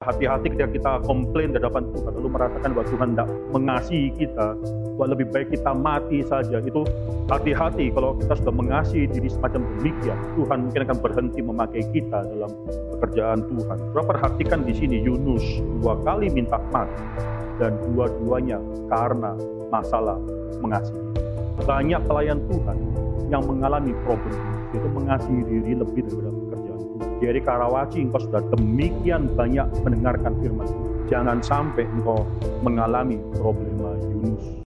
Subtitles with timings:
[0.00, 4.56] Hati-hati ketika kita komplain di hadapan Tuhan, lalu merasakan bahwa Tuhan tidak mengasihi kita,
[4.96, 6.56] bahwa lebih baik kita mati saja.
[6.56, 6.88] Itu
[7.28, 12.48] hati-hati kalau kita sudah mengasihi diri semacam demikian, Tuhan mungkin akan berhenti memakai kita dalam
[12.96, 13.76] pekerjaan Tuhan.
[13.92, 15.44] Coba perhatikan di sini Yunus
[15.84, 17.04] dua kali minta mati
[17.60, 18.56] dan dua-duanya
[18.88, 19.36] karena
[19.68, 20.16] masalah
[20.64, 20.96] mengasihi.
[21.68, 22.76] Banyak pelayan Tuhan
[23.28, 24.32] yang mengalami problem,
[24.72, 26.49] itu mengasihi diri lebih daripada
[27.20, 30.64] Dari Karawaci engkau sudah demikian banyak mendengarkan firman
[31.12, 32.24] Jangan sampai engkau
[32.64, 34.64] mengalami problema Yunus.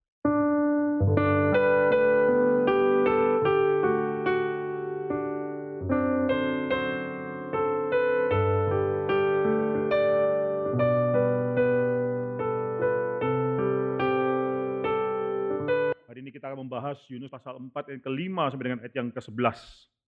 [16.03, 20.00] Hari ini kita akan membahas Yunus pasal 4 ayat ke-5 sampai dengan ayat yang ke-11.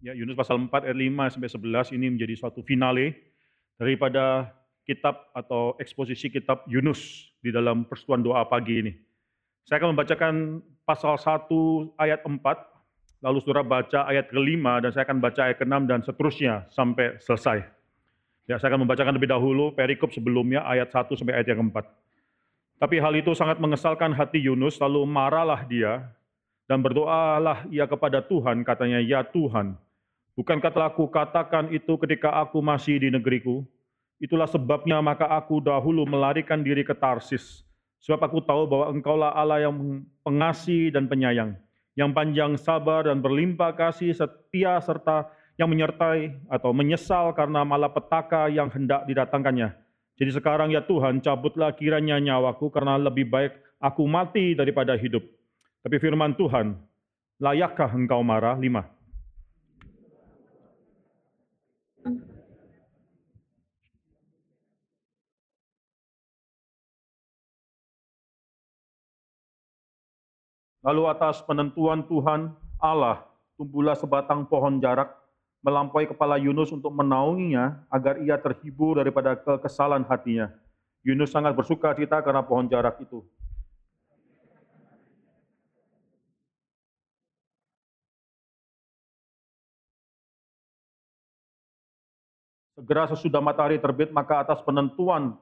[0.00, 3.20] Ya, Yunus pasal 4 ayat 5 sampai 11 ini menjadi suatu finale
[3.76, 4.48] daripada
[4.88, 8.92] kitab atau eksposisi kitab Yunus di dalam persetuan doa pagi ini.
[9.68, 12.32] Saya akan membacakan pasal 1 ayat 4,
[13.20, 17.60] lalu saudara baca ayat ke-5 dan saya akan baca ayat ke-6 dan seterusnya sampai selesai.
[18.48, 21.84] Ya, saya akan membacakan lebih dahulu perikop sebelumnya ayat 1 sampai ayat yang keempat.
[22.80, 26.08] Tapi hal itu sangat mengesalkan hati Yunus, lalu marahlah dia
[26.64, 29.76] dan berdoalah ia kepada Tuhan, katanya, "Ya Tuhan,
[30.40, 33.60] Bukankah telah aku katakan itu ketika aku masih di negeriku?
[34.16, 37.60] Itulah sebabnya maka aku dahulu melarikan diri ke Tarsis.
[38.00, 41.60] Sebab aku tahu bahwa engkaulah Allah yang pengasih dan penyayang,
[41.92, 45.28] yang panjang sabar dan berlimpah kasih setia serta
[45.60, 49.76] yang menyertai atau menyesal karena malapetaka yang hendak didatangkannya.
[50.16, 55.20] Jadi sekarang ya Tuhan, cabutlah kiranya nyawaku karena lebih baik aku mati daripada hidup.
[55.84, 56.80] Tapi firman Tuhan,
[57.36, 58.56] layakkah engkau marah?
[58.56, 58.99] Lima.
[70.80, 73.20] Lalu atas penentuan Tuhan Allah,
[73.60, 75.12] tumbuhlah sebatang pohon jarak
[75.60, 80.48] melampaui kepala Yunus untuk menaunginya agar ia terhibur daripada kekesalan hatinya.
[81.04, 83.20] Yunus sangat bersuka cita karena pohon jarak itu.
[92.80, 95.36] Segera sesudah matahari terbit, maka atas penentuan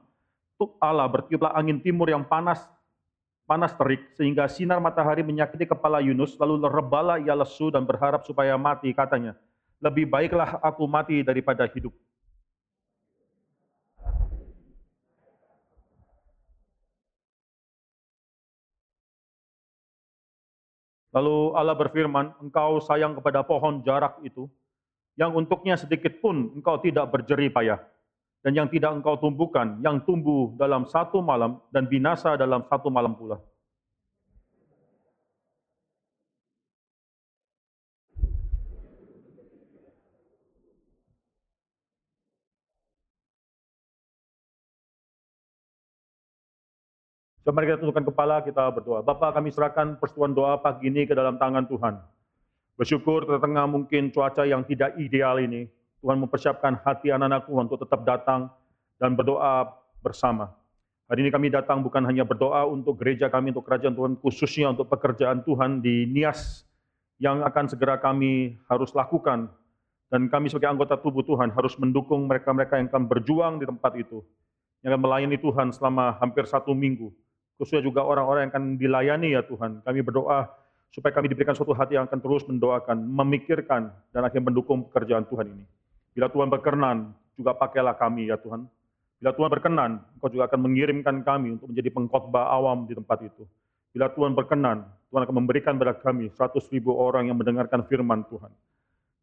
[0.83, 2.59] Allah bertiuplah angin timur yang panas
[3.47, 8.59] panas terik sehingga sinar matahari menyakiti kepala Yunus lalu rebalah ia lesu dan berharap supaya
[8.59, 9.39] mati katanya.
[9.79, 11.95] Lebih baiklah aku mati daripada hidup.
[21.15, 24.51] Lalu Allah berfirman, engkau sayang kepada pohon jarak itu,
[25.19, 27.83] yang untuknya sedikit pun engkau tidak berjerih payah,
[28.39, 33.19] dan yang tidak engkau tumbuhkan, yang tumbuh dalam satu malam dan binasa dalam satu malam
[33.19, 33.35] pula.
[47.49, 49.01] Mari kita tundukkan kepala, kita berdoa.
[49.01, 51.97] Bapak kami serahkan persetuan doa pagi ini ke dalam tangan Tuhan.
[52.79, 55.67] Bersyukur tengah mungkin cuaca yang tidak ideal ini,
[55.99, 58.47] Tuhan mempersiapkan hati anak-anakku untuk tetap datang
[58.95, 59.67] dan berdoa
[59.99, 60.55] bersama.
[61.11, 64.87] Hari ini kami datang bukan hanya berdoa untuk gereja kami, untuk kerajaan Tuhan, khususnya untuk
[64.87, 66.63] pekerjaan Tuhan di Nias
[67.19, 69.51] yang akan segera kami harus lakukan.
[70.07, 74.23] Dan kami sebagai anggota tubuh Tuhan harus mendukung mereka-mereka yang akan berjuang di tempat itu.
[74.87, 77.11] Yang akan melayani Tuhan selama hampir satu minggu.
[77.59, 79.83] Khususnya juga orang-orang yang akan dilayani ya Tuhan.
[79.83, 80.47] Kami berdoa
[80.89, 85.53] supaya kami diberikan suatu hati yang akan terus mendoakan, memikirkan, dan akhirnya mendukung pekerjaan Tuhan
[85.53, 85.65] ini.
[86.17, 88.67] Bila Tuhan berkenan, juga pakailah kami ya Tuhan.
[89.19, 93.43] Bila Tuhan berkenan, Engkau juga akan mengirimkan kami untuk menjadi pengkhotbah awam di tempat itu.
[93.91, 98.51] Bila Tuhan berkenan, Tuhan akan memberikan pada kami 100 ribu orang yang mendengarkan firman Tuhan.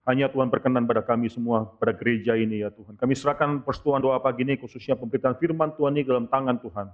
[0.06, 2.94] Hanya Tuhan berkenan pada kami semua, pada gereja ini ya Tuhan.
[2.94, 6.86] Kami serahkan persetujuan doa pagi ini, khususnya pemberitaan firman Tuhan ini dalam tangan Tuhan.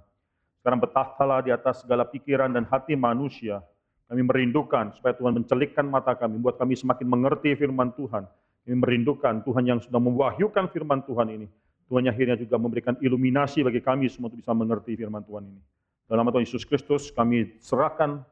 [0.61, 3.61] Sekarang bertahtalah di atas segala pikiran dan hati manusia.
[4.11, 8.27] Kami merindukan supaya Tuhan mencelikkan mata kami, buat kami semakin mengerti firman Tuhan
[8.63, 11.47] kami merindukan Tuhan yang sudah mewahyukan firman Tuhan ini.
[11.91, 15.61] Tuhan akhirnya juga memberikan iluminasi bagi kami semua untuk bisa mengerti firman Tuhan ini.
[16.07, 18.23] Dalam nama Tuhan Yesus Kristus kami serahkan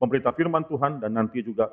[0.00, 1.68] pemberita firman Tuhan dan nanti juga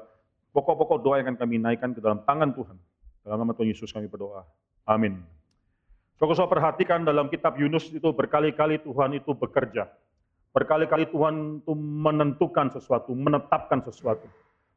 [0.52, 2.76] pokok-pokok doa yang akan kami naikkan ke dalam tangan Tuhan.
[3.24, 4.44] Dalam nama Tuhan Yesus kami berdoa.
[4.84, 5.24] Amin.
[6.20, 9.88] Saudara perhatikan dalam kitab Yunus itu berkali-kali Tuhan itu bekerja.
[10.52, 14.28] Berkali-kali Tuhan itu menentukan sesuatu, menetapkan sesuatu.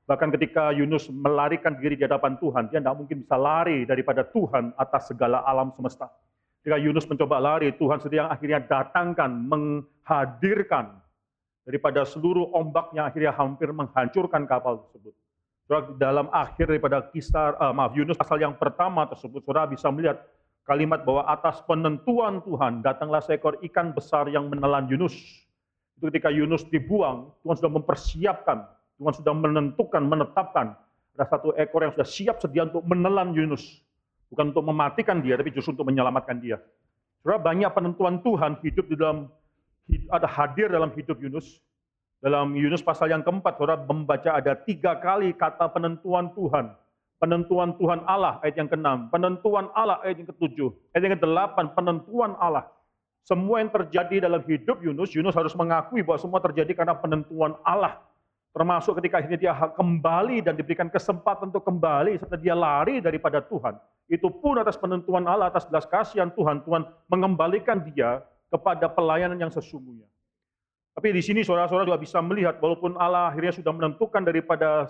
[0.05, 4.77] Bahkan ketika Yunus melarikan diri di hadapan Tuhan, dia tidak mungkin bisa lari daripada Tuhan
[4.77, 6.13] atas segala alam semesta.
[6.61, 10.97] Ketika Yunus mencoba lari, Tuhan sendiri yang akhirnya datangkan, menghadirkan
[11.65, 15.13] daripada seluruh ombak yang akhirnya hampir menghancurkan kapal tersebut.
[15.65, 20.21] Saudara, dalam akhir daripada kisah, uh, maaf, Yunus pasal yang pertama tersebut, saudara bisa melihat
[20.69, 25.17] kalimat bahwa atas penentuan Tuhan datanglah seekor ikan besar yang menelan Yunus.
[25.99, 28.59] Itu ketika Yunus dibuang, Tuhan sudah mempersiapkan,
[28.99, 30.75] Tuhan sudah menentukan, menetapkan
[31.15, 33.63] ada satu ekor yang sudah siap sedia untuk menelan Yunus.
[34.35, 36.59] Bukan untuk mematikan dia, tapi justru untuk menyelamatkan dia.
[37.23, 39.31] Saudara, banyak penentuan Tuhan hidup di dalam
[40.11, 41.63] ada hadir dalam hidup Yunus.
[42.19, 46.73] Dalam Yunus pasal yang keempat, saudara membaca ada tiga kali kata penentuan Tuhan.
[47.23, 49.07] Penentuan Tuhan Allah, ayat yang keenam.
[49.13, 50.73] Penentuan Allah, ayat yang ketujuh.
[50.97, 52.74] Ayat yang kedelapan, penentuan Allah.
[53.25, 58.05] Semua yang terjadi dalam hidup Yunus, Yunus harus mengakui bahwa semua terjadi karena penentuan Allah.
[58.53, 63.75] Termasuk ketika akhirnya dia kembali dan diberikan kesempatan untuk kembali serta dia lari daripada Tuhan.
[64.07, 68.21] Itu pun atas penentuan Allah, atas belas kasihan Tuhan, Tuhan mengembalikan dia
[68.53, 70.07] kepada pelayanan yang sesungguhnya.
[70.95, 74.87] Tapi di sini saudara-saudara juga bisa melihat walaupun Allah akhirnya sudah menentukan daripada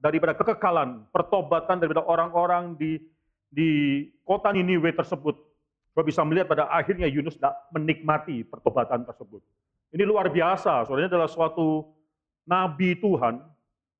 [0.00, 2.96] daripada kekekalan, pertobatan daripada orang-orang di
[3.52, 3.68] di
[4.24, 5.36] kota Niniwe tersebut.
[5.96, 9.40] Saudara bisa melihat pada akhirnya Yunus tidak menikmati pertobatan tersebut.
[9.96, 11.88] Ini luar biasa, ini adalah suatu
[12.44, 13.40] nabi Tuhan,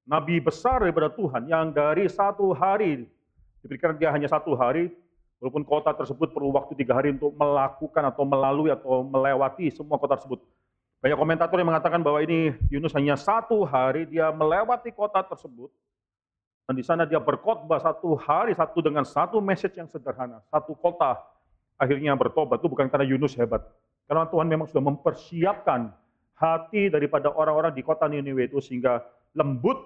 [0.05, 3.09] nabi besar daripada Tuhan yang dari satu hari
[3.65, 4.93] diberikan dia hanya satu hari
[5.37, 10.17] Walaupun kota tersebut perlu waktu tiga hari untuk melakukan atau melalui atau melewati semua kota
[10.17, 10.41] tersebut.
[11.05, 15.69] Banyak komentator yang mengatakan bahwa ini Yunus hanya satu hari dia melewati kota tersebut.
[16.67, 20.41] Dan di sana dia berkhotbah satu hari, satu dengan satu message yang sederhana.
[20.49, 21.21] Satu kota
[21.77, 22.61] akhirnya bertobat.
[22.61, 23.65] Itu bukan karena Yunus hebat.
[24.07, 25.93] Karena Tuhan memang sudah mempersiapkan
[26.37, 29.01] hati daripada orang-orang di kota Niniwe itu sehingga
[29.33, 29.77] lembut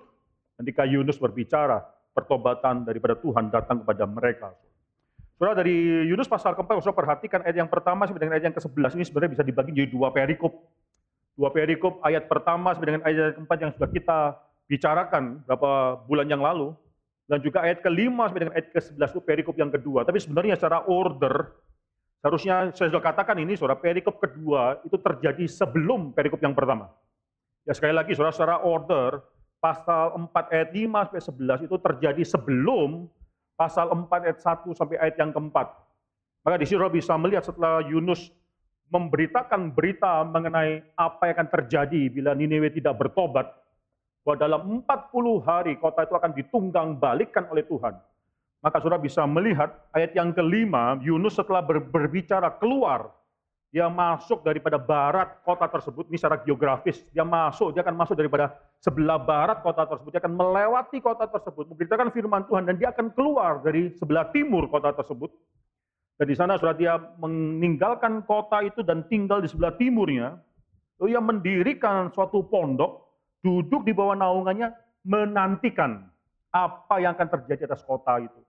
[0.61, 1.81] ketika Yunus berbicara,
[2.13, 4.49] pertobatan daripada Tuhan datang kepada mereka.
[5.41, 8.93] Saudara dari Yunus pasal keempat, saudara perhatikan ayat yang pertama sampai dengan ayat yang ke-11
[8.93, 10.53] ini sebenarnya bisa dibagi jadi dua perikop.
[11.33, 14.19] Dua perikop, ayat pertama sampai dengan ayat yang keempat yang sudah kita
[14.69, 16.77] bicarakan beberapa bulan yang lalu.
[17.25, 20.03] Dan juga ayat kelima sampai dengan ayat ke-11 itu perikop yang kedua.
[20.05, 21.57] Tapi sebenarnya secara order,
[22.21, 26.93] seharusnya saya sudah katakan ini, saudara, perikop kedua itu terjadi sebelum perikop yang pertama.
[27.65, 29.21] Ya sekali lagi, saudara, secara order,
[29.61, 31.23] pasal 4 ayat 5 sampai
[31.61, 33.09] 11 itu terjadi sebelum
[33.57, 35.69] pasal 4 ayat 1 sampai ayat yang keempat.
[36.41, 38.33] Maka di sini bisa melihat setelah Yunus
[38.91, 43.53] memberitakan berita mengenai apa yang akan terjadi bila Niniwe tidak bertobat,
[44.25, 47.95] bahwa dalam 40 hari kota itu akan ditunggang balikkan oleh Tuhan.
[48.61, 53.09] Maka sudah bisa melihat ayat yang kelima, Yunus setelah ber, berbicara keluar
[53.71, 58.51] dia masuk daripada barat kota tersebut, ini secara geografis, dia masuk, dia akan masuk daripada
[58.83, 63.15] sebelah barat kota tersebut, dia akan melewati kota tersebut, memberitakan firman Tuhan, dan dia akan
[63.15, 65.31] keluar dari sebelah timur kota tersebut.
[66.19, 70.35] Dan di sana sudah dia meninggalkan kota itu dan tinggal di sebelah timurnya,
[70.99, 73.07] lalu ia mendirikan suatu pondok,
[73.39, 74.75] duduk di bawah naungannya,
[75.07, 76.11] menantikan
[76.51, 78.41] apa yang akan terjadi atas kota itu.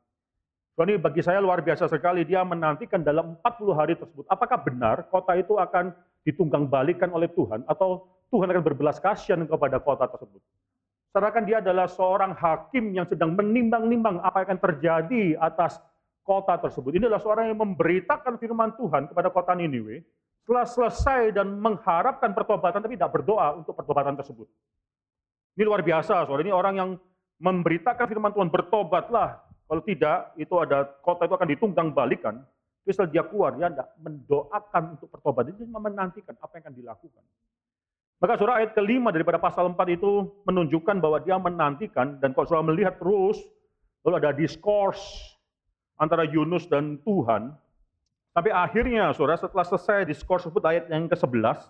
[0.80, 5.36] Ini bagi saya luar biasa sekali, dia menantikan dalam 40 hari tersebut, apakah benar kota
[5.36, 5.92] itu akan
[6.24, 10.40] ditunggang balikan oleh Tuhan, atau Tuhan akan berbelas kasihan kepada kota tersebut.
[11.12, 15.76] Sedangkan dia adalah seorang hakim yang sedang menimbang-nimbang apa yang akan terjadi atas
[16.24, 16.96] kota tersebut.
[16.96, 20.08] Ini adalah seorang yang memberitakan firman Tuhan kepada kota Niniwe,
[20.42, 24.48] setelah selesai dan mengharapkan pertobatan, tapi tidak berdoa untuk pertobatan tersebut.
[25.60, 26.90] Ini luar biasa, soalnya ini orang yang
[27.44, 32.44] memberitakan firman Tuhan, bertobatlah, kalau tidak, itu ada kota itu akan ditunggang balikan.
[32.84, 37.24] Setelah dia keluar, dia tidak mendoakan untuk pertobatan, dia cuma menantikan apa yang akan dilakukan.
[38.20, 42.68] Maka surah ayat kelima daripada pasal 4 itu menunjukkan bahwa dia menantikan, dan kalau surah
[42.68, 43.40] melihat terus,
[44.04, 45.00] lalu ada diskors
[45.96, 47.56] antara Yunus dan Tuhan,
[48.36, 51.64] tapi akhirnya saudara setelah selesai diskors tersebut ayat yang ke-11,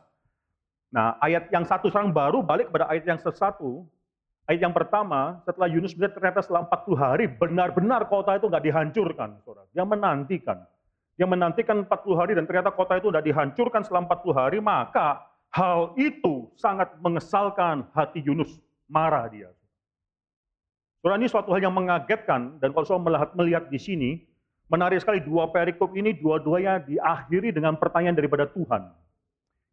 [0.90, 3.62] nah ayat yang satu sekarang baru balik kepada ayat yang ke-1,
[4.52, 9.40] Ayat yang pertama, setelah Yunus melihat ternyata setelah 40 hari, benar-benar kota itu nggak dihancurkan.
[9.72, 10.68] Dia menantikan.
[11.16, 15.24] Dia menantikan 40 hari dan ternyata kota itu sudah dihancurkan selama 40 hari, maka
[15.56, 18.60] hal itu sangat mengesalkan hati Yunus.
[18.92, 19.56] Marah dia.
[21.00, 24.20] Saudara, ini suatu hal yang mengagetkan, dan kalau saya melihat, melihat di sini,
[24.68, 28.92] menarik sekali dua perikop ini, dua-duanya diakhiri dengan pertanyaan daripada Tuhan.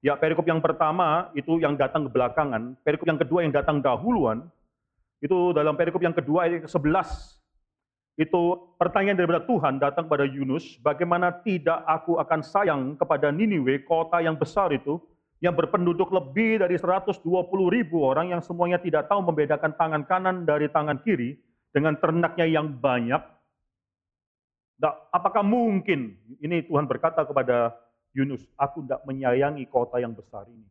[0.06, 4.46] Ya, perikop yang pertama itu yang datang ke belakangan, perikop yang kedua yang datang dahuluan,
[5.18, 7.38] itu dalam perikop yang kedua ayat ke-11
[8.18, 8.42] itu
[8.74, 14.34] pertanyaan daripada Tuhan datang kepada Yunus, bagaimana tidak aku akan sayang kepada Niniwe, kota yang
[14.34, 14.98] besar itu,
[15.38, 17.22] yang berpenduduk lebih dari 120
[17.70, 21.38] ribu orang yang semuanya tidak tahu membedakan tangan kanan dari tangan kiri,
[21.70, 23.22] dengan ternaknya yang banyak.
[25.14, 27.70] apakah mungkin, ini Tuhan berkata kepada
[28.14, 30.66] Yunus, aku tidak menyayangi kota yang besar ini.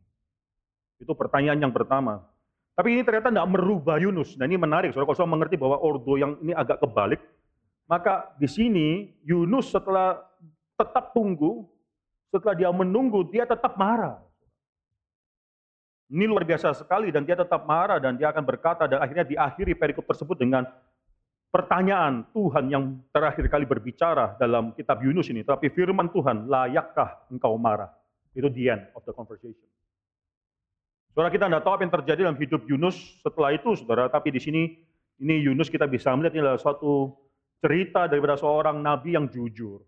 [1.00, 2.28] Itu pertanyaan yang pertama.
[2.78, 4.38] Tapi ini ternyata tidak merubah Yunus.
[4.38, 5.10] Nah ini menarik, saudara.
[5.10, 7.18] Kalau saya mengerti bahwa ordo yang ini agak kebalik,
[7.90, 10.22] maka di sini Yunus setelah
[10.78, 11.66] tetap tunggu,
[12.30, 14.22] setelah dia menunggu, dia tetap marah.
[16.06, 19.74] Ini luar biasa sekali dan dia tetap marah dan dia akan berkata dan akhirnya diakhiri
[19.74, 20.62] perikop tersebut dengan
[21.50, 25.42] pertanyaan Tuhan yang terakhir kali berbicara dalam kitab Yunus ini.
[25.42, 27.90] Tapi firman Tuhan, layakkah engkau marah?
[28.38, 29.66] Itu the end of the conversation.
[31.18, 32.94] Saudara kita tidak tahu apa yang terjadi dalam hidup Yunus
[33.26, 34.06] setelah itu, saudara.
[34.06, 34.70] Tapi di sini
[35.18, 37.10] ini Yunus kita bisa melihat ini adalah suatu
[37.58, 39.82] cerita daripada seorang nabi yang jujur,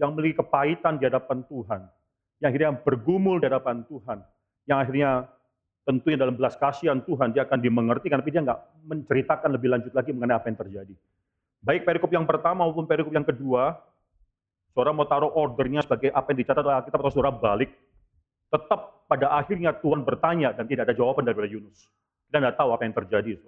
[0.00, 1.80] yang memiliki kepahitan di hadapan Tuhan,
[2.40, 4.24] yang akhirnya bergumul di hadapan Tuhan,
[4.64, 5.28] yang akhirnya
[5.84, 10.16] tentunya dalam belas kasihan Tuhan dia akan dimengerti, tapi dia nggak menceritakan lebih lanjut lagi
[10.16, 10.94] mengenai apa yang terjadi.
[11.60, 13.76] Baik perikop yang pertama maupun perikop yang kedua,
[14.72, 17.76] saudara mau taruh ordernya sebagai apa yang dicatat oleh Alkitab atau saudara balik,
[18.52, 21.88] tetap pada akhirnya Tuhan bertanya dan tidak ada jawaban dari Yunus.
[22.28, 23.40] Kita tidak tahu apa yang terjadi.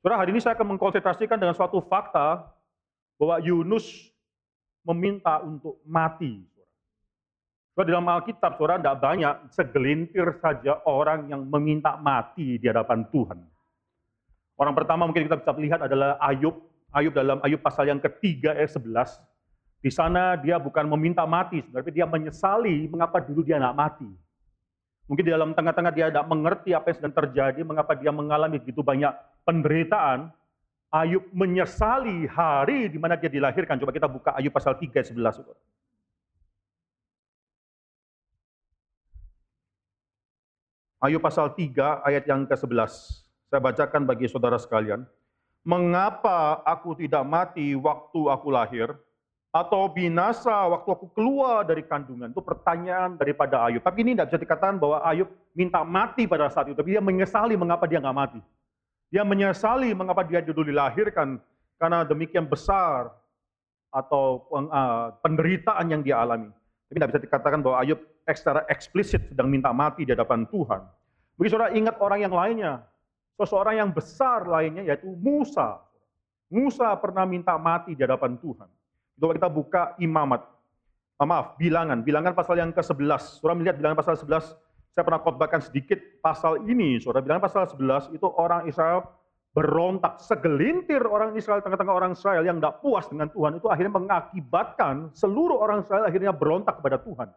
[0.00, 2.48] Saudara, hari ini saya akan mengkonsentrasikan dengan suatu fakta
[3.20, 3.84] bahwa Yunus
[4.80, 6.40] meminta untuk mati.
[7.76, 13.38] Saudara, dalam Alkitab, saudara, tidak banyak, segelintir saja orang yang meminta mati di hadapan Tuhan.
[14.56, 16.56] Orang pertama mungkin kita bisa lihat adalah Ayub.
[16.92, 19.29] Ayub dalam Ayub pasal yang ketiga ayat 11.
[19.80, 24.08] Di sana dia bukan meminta mati, tapi dia menyesali mengapa dulu dia tidak mati.
[25.08, 28.84] Mungkin di dalam tengah-tengah dia tidak mengerti apa yang sedang terjadi, mengapa dia mengalami begitu
[28.84, 29.10] banyak
[29.42, 30.30] penderitaan.
[30.90, 33.78] Ayub menyesali hari di mana dia dilahirkan.
[33.78, 35.46] Coba kita buka Ayub pasal 3 11.
[41.00, 42.90] Ayub pasal 3 ayat yang ke-11.
[43.48, 45.06] Saya bacakan bagi saudara sekalian.
[45.62, 48.94] Mengapa aku tidak mati waktu aku lahir?
[49.50, 52.30] Atau binasa waktu aku keluar dari kandungan?
[52.30, 53.82] Itu pertanyaan daripada Ayub.
[53.82, 55.28] Tapi ini tidak bisa dikatakan bahwa Ayub
[55.58, 56.78] minta mati pada saat itu.
[56.78, 58.40] Tapi dia menyesali mengapa dia nggak mati.
[59.10, 61.42] Dia menyesali mengapa dia dulu dilahirkan
[61.82, 63.10] karena demikian besar
[63.90, 66.46] atau uh, penderitaan yang dia alami.
[66.86, 67.98] Tapi tidak bisa dikatakan bahwa Ayub
[68.30, 70.86] secara eksplisit sedang minta mati di hadapan Tuhan.
[71.34, 72.86] Bagi saudara ingat orang yang lainnya,
[73.34, 75.82] seseorang yang besar lainnya yaitu Musa.
[76.50, 78.68] Musa pernah minta mati di hadapan Tuhan.
[79.20, 80.48] Coba kita buka imamat.
[81.20, 82.00] Oh, maaf, bilangan.
[82.00, 83.44] Bilangan pasal yang ke-11.
[83.44, 84.56] Saudara melihat bilangan pasal 11,
[84.96, 86.96] saya pernah khotbahkan sedikit pasal ini.
[86.96, 89.04] Saudara, bilangan pasal 11 itu orang Israel
[89.52, 90.16] berontak.
[90.24, 95.60] Segelintir orang Israel, tengah-tengah orang Israel yang tidak puas dengan Tuhan, itu akhirnya mengakibatkan seluruh
[95.60, 97.28] orang Israel akhirnya berontak kepada Tuhan.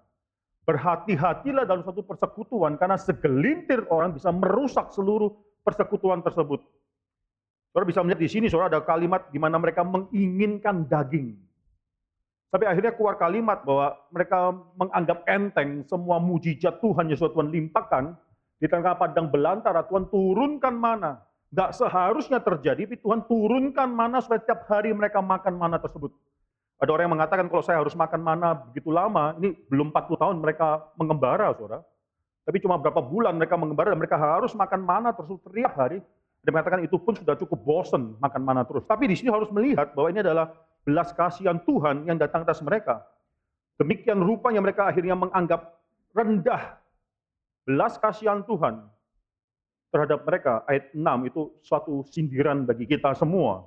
[0.63, 5.35] Berhati-hatilah dalam satu persekutuan, karena segelintir orang bisa merusak seluruh
[5.67, 6.63] persekutuan tersebut.
[7.75, 11.35] Saudara bisa melihat di sini, saudara ada kalimat di mana mereka menginginkan daging.
[12.53, 18.13] Tapi akhirnya keluar kalimat bahwa mereka menganggap enteng semua mujizat Tuhan Yesus Tuhan limpahkan
[18.61, 21.17] di tengah padang belantara Tuhan turunkan mana.
[21.49, 26.13] Gak seharusnya terjadi, tapi Tuhan turunkan mana setiap hari mereka makan mana tersebut.
[26.77, 30.35] Ada orang yang mengatakan kalau saya harus makan mana begitu lama, ini belum 40 tahun
[30.37, 31.81] mereka mengembara, saudara.
[32.45, 36.05] Tapi cuma berapa bulan mereka mengembara dan mereka harus makan mana terus setiap hari.
[36.43, 38.83] Dia mengatakan itu pun sudah cukup bosen makan mana terus.
[38.85, 40.51] Tapi di sini harus melihat bahwa ini adalah
[40.83, 43.03] belas kasihan Tuhan yang datang atas mereka.
[43.79, 45.79] Demikian rupanya mereka akhirnya menganggap
[46.13, 46.77] rendah
[47.65, 48.85] belas kasihan Tuhan
[49.89, 50.61] terhadap mereka.
[50.67, 53.63] Ayat 6 itu suatu sindiran bagi kita semua.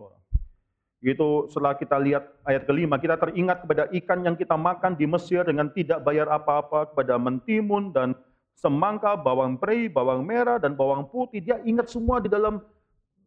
[0.98, 5.46] Itu setelah kita lihat ayat kelima, kita teringat kepada ikan yang kita makan di Mesir
[5.46, 8.16] dengan tidak bayar apa-apa, kepada mentimun dan
[8.58, 11.44] semangka, bawang prei, bawang merah, dan bawang putih.
[11.44, 12.58] Dia ingat semua di dalam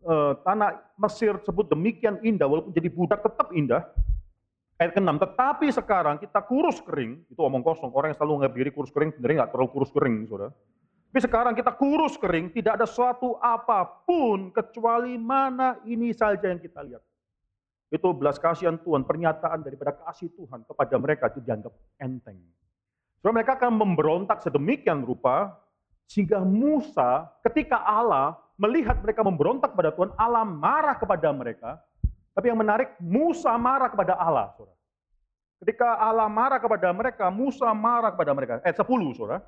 [0.05, 3.87] uh, tanah Mesir tersebut demikian indah, walaupun jadi budak tetap indah.
[4.79, 8.71] Ayat ke-6, tetapi sekarang kita kurus kering, itu omong kosong, orang yang selalu nggak diri
[8.71, 10.55] kurus kering, sebenarnya nggak terlalu kurus kering, saudara.
[11.09, 16.63] Tapi sekarang kita kurus kering, tidak ada suatu apa pun kecuali mana ini saja yang
[16.63, 17.03] kita lihat.
[17.91, 22.39] Itu belas kasihan Tuhan, pernyataan daripada kasih Tuhan kepada mereka itu dianggap enteng.
[23.19, 25.59] So, mereka akan memberontak sedemikian rupa,
[26.07, 31.79] sehingga Musa ketika Allah melihat mereka memberontak pada Tuhan, Allah marah kepada mereka.
[32.35, 34.51] Tapi yang menarik, Musa marah kepada Allah.
[34.59, 34.75] Saudara.
[35.63, 38.53] Ketika Allah marah kepada mereka, Musa marah kepada mereka.
[38.63, 39.39] Ayat 10, saudara.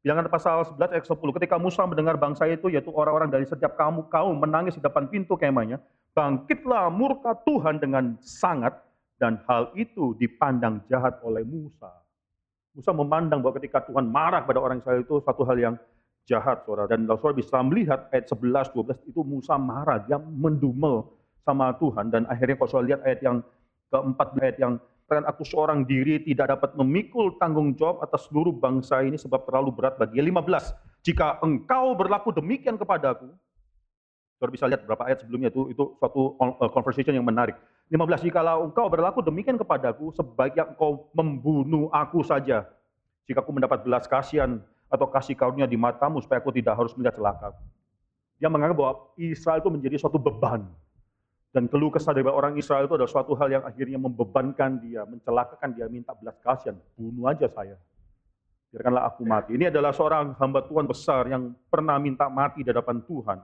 [0.00, 1.36] Bilangan pasal 11 ayat 10.
[1.36, 5.36] Ketika Musa mendengar bangsa itu, yaitu orang-orang dari setiap kamu kaum menangis di depan pintu
[5.36, 5.76] kemahnya,
[6.16, 8.72] bangkitlah murka Tuhan dengan sangat,
[9.20, 11.92] dan hal itu dipandang jahat oleh Musa.
[12.72, 15.74] Musa memandang bahwa ketika Tuhan marah kepada orang Israel itu satu hal yang
[16.28, 16.90] jahat, saudara.
[16.90, 21.08] Dan saudara bisa melihat ayat 11, 12 itu Musa marah, dia mendumel
[21.44, 22.10] sama Tuhan.
[22.12, 23.36] Dan akhirnya kalau saudara lihat ayat yang
[23.90, 24.72] keempat ayat yang
[25.10, 29.74] katakan aku seorang diri tidak dapat memikul tanggung jawab atas seluruh bangsa ini sebab terlalu
[29.74, 31.02] berat bagi 15.
[31.02, 33.26] Jika engkau berlaku demikian kepadaku,
[34.40, 37.60] Saudara bisa lihat beberapa ayat sebelumnya itu itu suatu uh, conversation yang menarik.
[37.92, 42.64] 15 jikalau engkau berlaku demikian kepadaku sebaiknya engkau membunuh aku saja.
[43.28, 47.16] Jika aku mendapat belas kasihan atau kasih karunia di matamu supaya aku tidak harus melihat
[47.16, 47.54] celaka.
[48.42, 50.66] Dia menganggap bahwa Israel itu menjadi suatu beban.
[51.50, 55.74] Dan keluh kesah dari orang Israel itu adalah suatu hal yang akhirnya membebankan dia, mencelakakan
[55.74, 56.78] dia, minta belas kasihan.
[56.94, 57.74] Bunuh aja saya.
[58.70, 59.58] Biarkanlah aku mati.
[59.58, 63.38] Ini adalah seorang hamba Tuhan besar yang pernah minta mati di hadapan Tuhan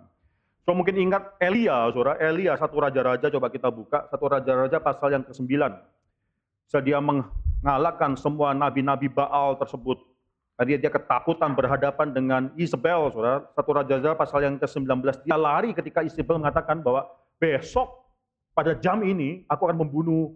[0.66, 2.18] So mungkin ingat Elia, saudara.
[2.18, 4.10] Elia satu raja-raja, coba kita buka.
[4.10, 5.46] Satu raja-raja pasal yang ke-9.
[6.82, 10.02] Dia mengalahkan semua nabi-nabi Baal tersebut.
[10.56, 13.44] Tadi dia ketakutan berhadapan dengan Isabel, saudara.
[13.52, 15.04] Satu raja-raja pasal yang ke-19.
[15.28, 17.04] Dia lari ketika Isabel mengatakan bahwa
[17.36, 18.08] besok
[18.56, 20.32] pada jam ini aku akan membunuh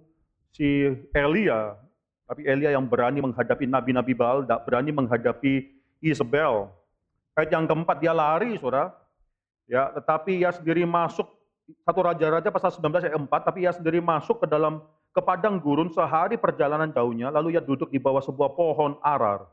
[0.53, 1.73] si Elia.
[2.29, 5.73] Tapi Elia yang berani menghadapi nabi-nabi Baal, tidak berani menghadapi
[6.05, 6.69] Isabel.
[7.33, 9.01] Ayat yang keempat dia lari, saudara
[9.71, 11.31] Ya, tetapi ia sendiri masuk
[11.87, 14.83] satu raja-raja pasal 19 ayat 4, tapi ia sendiri masuk ke dalam
[15.15, 19.47] ke padang gurun sehari perjalanan jauhnya, lalu ia duduk di bawah sebuah pohon arar.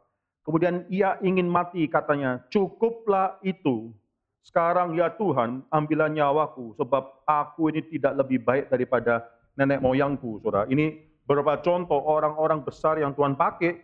[0.47, 3.91] Kemudian ia ingin mati katanya, cukuplah itu.
[4.39, 9.27] Sekarang ya Tuhan, ambillah nyawaku, sebab aku ini tidak lebih baik daripada
[9.59, 10.63] nenek moyangku, saudara.
[10.71, 13.75] Ini beberapa contoh orang-orang besar yang Tuhan pakai,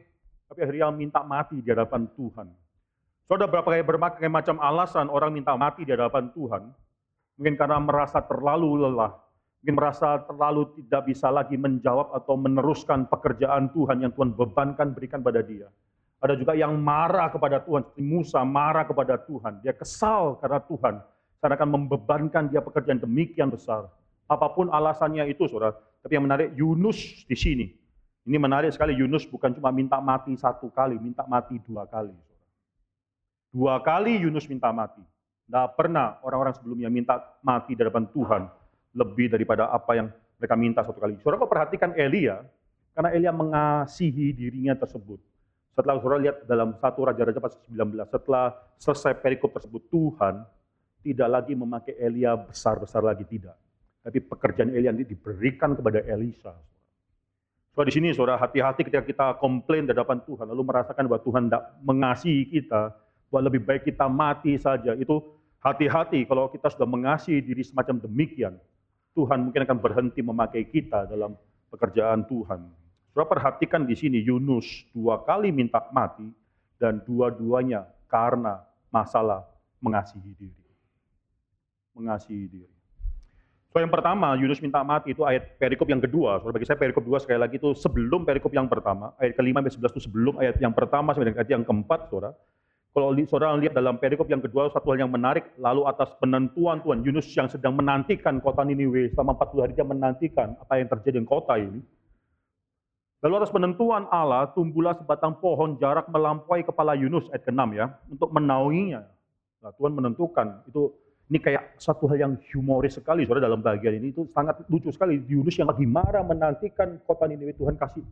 [0.47, 2.47] tapi akhirnya minta mati di hadapan Tuhan.
[3.27, 6.71] Sudah berapa kali berbagai macam alasan orang minta mati di hadapan Tuhan.
[7.43, 9.11] Mungkin karena merasa terlalu lelah.
[9.59, 15.19] Mungkin merasa terlalu tidak bisa lagi menjawab atau meneruskan pekerjaan Tuhan yang Tuhan bebankan berikan
[15.19, 15.67] pada dia.
[16.23, 19.59] Ada juga yang marah kepada Tuhan, seperti Musa marah kepada Tuhan.
[19.59, 21.03] Dia kesal karena Tuhan.
[21.43, 23.91] Karena akan membebankan dia pekerjaan demikian besar.
[24.31, 25.75] Apa pun alasannya itu, saudara.
[25.99, 27.67] Tapi yang menarik, Yunus di sini.
[28.23, 32.15] Ini menarik sekali, Yunus bukan cuma minta mati satu kali, minta mati dua kali.
[33.51, 35.03] Dua kali Yunus minta mati.
[35.43, 38.41] Tidak pernah orang-orang sebelumnya minta mati di hadapan Tuhan
[38.95, 40.07] lebih daripada apa yang
[40.39, 41.19] mereka minta satu kali.
[41.19, 42.39] Saudara kok perhatikan Elia,
[42.95, 45.32] karena Elia mengasihi dirinya tersebut.
[45.73, 50.45] Setelah saudara lihat dalam satu Raja-Raja pasal 19, setelah selesai perikop tersebut, Tuhan
[51.01, 53.57] tidak lagi memakai Elia besar-besar lagi, tidak.
[54.05, 56.53] Tapi pekerjaan Elia ini diberikan kepada Elisa.
[57.73, 61.41] So di sini saudara hati-hati ketika kita komplain di hadapan Tuhan, lalu merasakan bahwa Tuhan
[61.49, 62.93] tidak mengasihi kita,
[63.33, 64.93] bahwa lebih baik kita mati saja.
[64.93, 65.25] Itu
[65.57, 68.61] hati-hati kalau kita sudah mengasihi diri semacam demikian,
[69.17, 71.33] Tuhan mungkin akan berhenti memakai kita dalam
[71.73, 72.82] pekerjaan Tuhan.
[73.13, 76.25] Saudara perhatikan di sini Yunus dua kali minta mati
[76.81, 79.45] dan dua-duanya karena masalah
[79.77, 80.65] mengasihi diri.
[81.93, 82.73] Mengasihi diri.
[83.69, 86.41] So yang pertama, Yunus minta mati itu ayat perikop yang kedua.
[86.41, 89.13] Saudara bagi saya perikop dua sekali lagi itu sebelum perikop yang pertama.
[89.21, 92.33] Ayat kelima sampai sebelas itu sebelum ayat yang pertama sampai ayat yang keempat, saudara.
[92.93, 97.05] Kalau saudara lihat dalam perikop yang kedua, satu hal yang menarik, lalu atas penentuan Tuhan,
[97.05, 101.25] Yunus yang sedang menantikan kota Niniwe, selama 40 hari dia menantikan apa yang terjadi di
[101.29, 101.81] kota ini.
[103.23, 108.29] Lalu atas penentuan Allah, tumbuhlah sebatang pohon jarak melampaui kepala Yunus, ayat ke-6 ya, untuk
[108.35, 109.07] menaunginya.
[109.63, 110.91] Nah, Tuhan menentukan, itu
[111.31, 115.23] ini kayak satu hal yang humoris sekali, saudara, dalam bagian ini, itu sangat lucu sekali.
[115.23, 118.03] Yunus yang lagi marah menantikan kota Niniwe, Tuhan kasih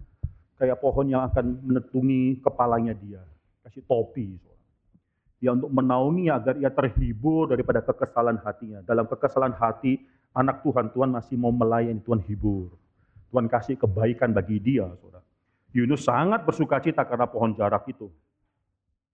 [0.55, 3.19] kayak pohon yang akan menetungi kepalanya dia.
[3.67, 4.51] Kasih topi, saudara
[5.41, 8.79] ya untuk menaunginya agar ia terhibur daripada kekesalan hatinya.
[8.85, 9.97] Dalam kekesalan hati,
[10.37, 12.77] anak Tuhan, Tuhan masih mau melayani, Tuhan hibur.
[13.31, 15.23] Tuhan kasih kebaikan bagi dia, saudara.
[15.71, 18.11] Yunus sangat bersuka cita karena pohon jarak itu.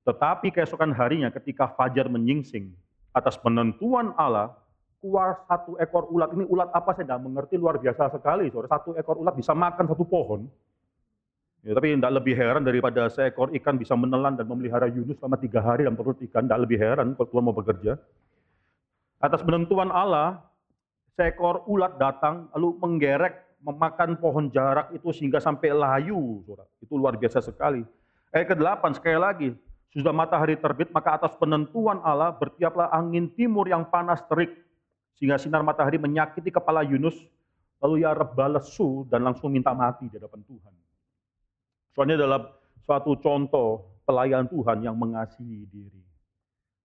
[0.10, 2.74] Tetapi keesokan harinya ketika Fajar menyingsing
[3.14, 4.58] atas penentuan Allah,
[4.98, 6.34] keluar satu ekor ulat.
[6.34, 8.50] Ini ulat apa saya tidak mengerti, luar biasa sekali.
[8.50, 8.74] Saudara.
[8.74, 10.50] Satu ekor ulat bisa makan satu pohon.
[11.66, 15.60] Ya, tapi tidak lebih heran daripada seekor ikan bisa menelan dan memelihara Yunus selama tiga
[15.60, 16.48] hari dalam perut ikan.
[16.48, 18.00] Tidak lebih heran kalau Tuhan mau bekerja.
[19.18, 20.40] Atas penentuan Allah,
[21.18, 26.46] seekor ulat datang lalu menggerek, memakan pohon jarak itu sehingga sampai layu.
[26.82, 27.82] Itu luar biasa sekali.
[28.30, 29.50] Ayat ke-8 sekali lagi,
[29.96, 34.52] sudah matahari terbit, maka atas penentuan Allah bertiaplah angin timur yang panas terik,
[35.18, 37.18] sehingga sinar matahari menyakiti kepala Yunus,
[37.82, 40.74] lalu ia rebah lesu dan langsung minta mati di hadapan Tuhan.
[41.96, 42.40] Soalnya adalah
[42.86, 46.04] suatu contoh pelayan Tuhan yang mengasihi diri.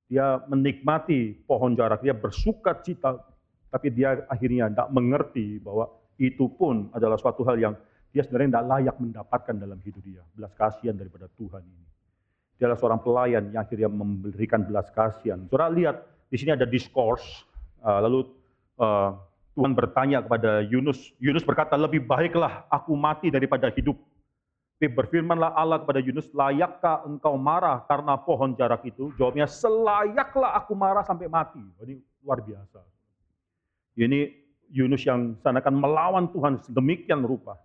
[0.09, 3.21] Dia menikmati pohon jarak, dia bersuka cita,
[3.69, 5.89] tapi dia akhirnya tidak mengerti bahwa
[6.21, 7.75] itu pun adalah suatu hal yang
[8.13, 10.23] dia sebenarnya tidak layak mendapatkan dalam hidup dia.
[10.37, 11.87] Belas kasihan daripada Tuhan ini.
[12.61, 15.41] Dia adalah seorang pelayan yang akhirnya memberikan belas kasihan.
[15.49, 17.25] Saudara lihat, di sini ada diskurs,
[17.81, 18.29] uh, lalu
[18.77, 19.17] uh,
[19.57, 21.17] Tuhan bertanya kepada Yunus.
[21.17, 23.97] Yunus berkata, lebih baiklah aku mati daripada hidup.
[24.77, 29.15] Tapi berfirmanlah Allah kepada Yunus, layakkah engkau marah karena pohon jarak itu?
[29.15, 31.63] Jawabnya, selayaklah aku marah sampai mati.
[31.87, 32.83] Ini luar biasa.
[33.95, 34.42] Ini
[34.73, 37.61] Yunus yang sanakan melawan Tuhan sedemikian rupa.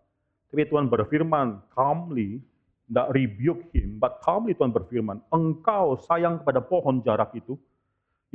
[0.52, 2.44] Tapi Tuhan berfirman calmly,
[2.88, 7.56] tidak rebuke him, but calmly Tuhan berfirman, engkau sayang kepada pohon jarak itu,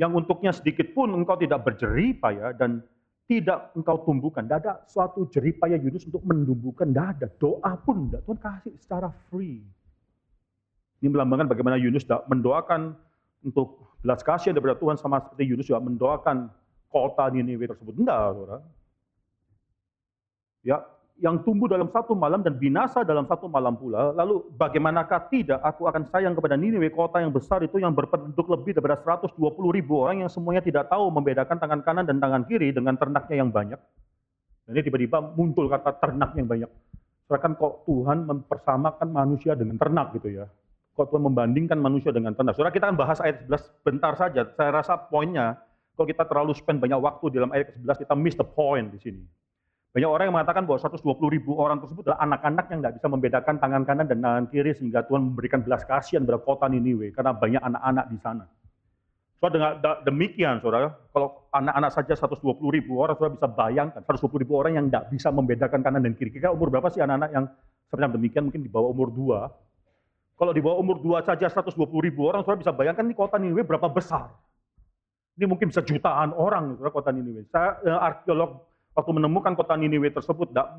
[0.01, 2.81] yang untuknya sedikit pun engkau tidak berjeripaya dan
[3.29, 4.45] tidak engkau tumbuhkan.
[4.45, 6.91] Tidak ada suatu jeripaya Yunus untuk menumbuhkan.
[6.91, 7.27] Tidak ada.
[7.39, 8.25] Doa pun tidak.
[8.25, 9.63] Tuhan kasih secara free.
[10.99, 12.95] Ini melambangkan bagaimana Yunus mendoakan
[13.43, 16.47] untuk belas kasihan daripada Tuhan sama seperti Yunus juga mendoakan
[16.93, 17.97] kota Niniwe tersebut.
[17.97, 18.61] Tidak, saudara.
[20.61, 20.85] Ya,
[21.21, 25.85] yang tumbuh dalam satu malam dan binasa dalam satu malam pula, lalu bagaimanakah tidak aku
[25.89, 29.37] akan sayang kepada Niniwe, kota yang besar itu yang berpenduduk lebih daripada 120
[29.73, 33.49] ribu orang yang semuanya tidak tahu membedakan tangan kanan dan tangan kiri dengan ternaknya yang
[33.49, 33.81] banyak.
[34.63, 36.71] Ini tiba-tiba muncul kata ternak yang banyak.
[37.27, 40.45] Sedangkan kok Tuhan mempersamakan manusia dengan ternak gitu ya.
[40.93, 42.55] Kok Tuhan membandingkan manusia dengan ternak.
[42.55, 44.41] Saudara kita akan bahas ayat 11 bentar saja.
[44.55, 45.57] Saya rasa poinnya,
[45.93, 49.23] kalau kita terlalu spend banyak waktu dalam ayat 11, kita miss the point di sini.
[49.93, 51.05] Banyak orang yang mengatakan bahwa 120
[51.37, 55.05] ribu orang tersebut adalah anak-anak yang tidak bisa membedakan tangan kanan dan tangan kiri sehingga
[55.05, 58.45] Tuhan memberikan belas kasihan pada kota Niniwe karena banyak anak-anak di sana.
[59.37, 62.41] So dengan demikian, saudara, kalau anak-anak saja 120
[62.73, 66.33] ribu orang, saudara bisa bayangkan 120 ribu orang yang tidak bisa membedakan kanan dan kiri.
[66.33, 67.45] Kira umur berapa sih anak-anak yang
[67.85, 68.49] seperti demikian?
[68.49, 70.41] Mungkin di bawah umur 2.
[70.41, 71.69] Kalau di bawah umur 2 saja 120
[72.01, 74.33] ribu orang, saudara bisa bayangkan ini kota Niniwe berapa besar.
[75.33, 77.49] Ini mungkin bisa jutaan orang, saudara, kota Niniwe.
[77.49, 80.77] Saya eh, arkeolog waktu menemukan kota Niniwe tersebut tidak,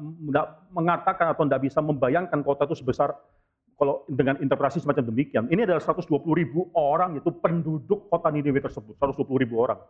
[0.70, 3.10] mengatakan atau tidak bisa membayangkan kota itu sebesar
[3.74, 5.50] kalau dengan interpretasi semacam demikian.
[5.50, 9.82] Ini adalah 120 ribu orang yaitu penduduk kota Niniwe tersebut, 120 ribu orang.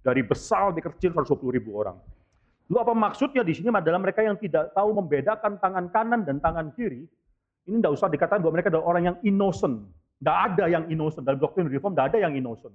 [0.00, 2.00] Dari besar di kecil 120 ribu orang.
[2.66, 6.72] Lalu apa maksudnya di sini adalah mereka yang tidak tahu membedakan tangan kanan dan tangan
[6.72, 7.04] kiri.
[7.66, 9.86] Ini tidak usah dikatakan bahwa mereka adalah orang yang innocent.
[10.18, 11.28] Tidak ada yang innocent.
[11.28, 12.72] Dalam doktrin reform tidak ada yang innocent.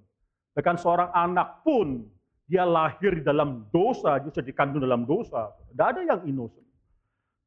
[0.52, 2.04] Bahkan seorang anak pun
[2.44, 5.56] dia lahir di dalam dosa, sudah dikandung dalam dosa.
[5.72, 6.68] Tidak ada yang innocent.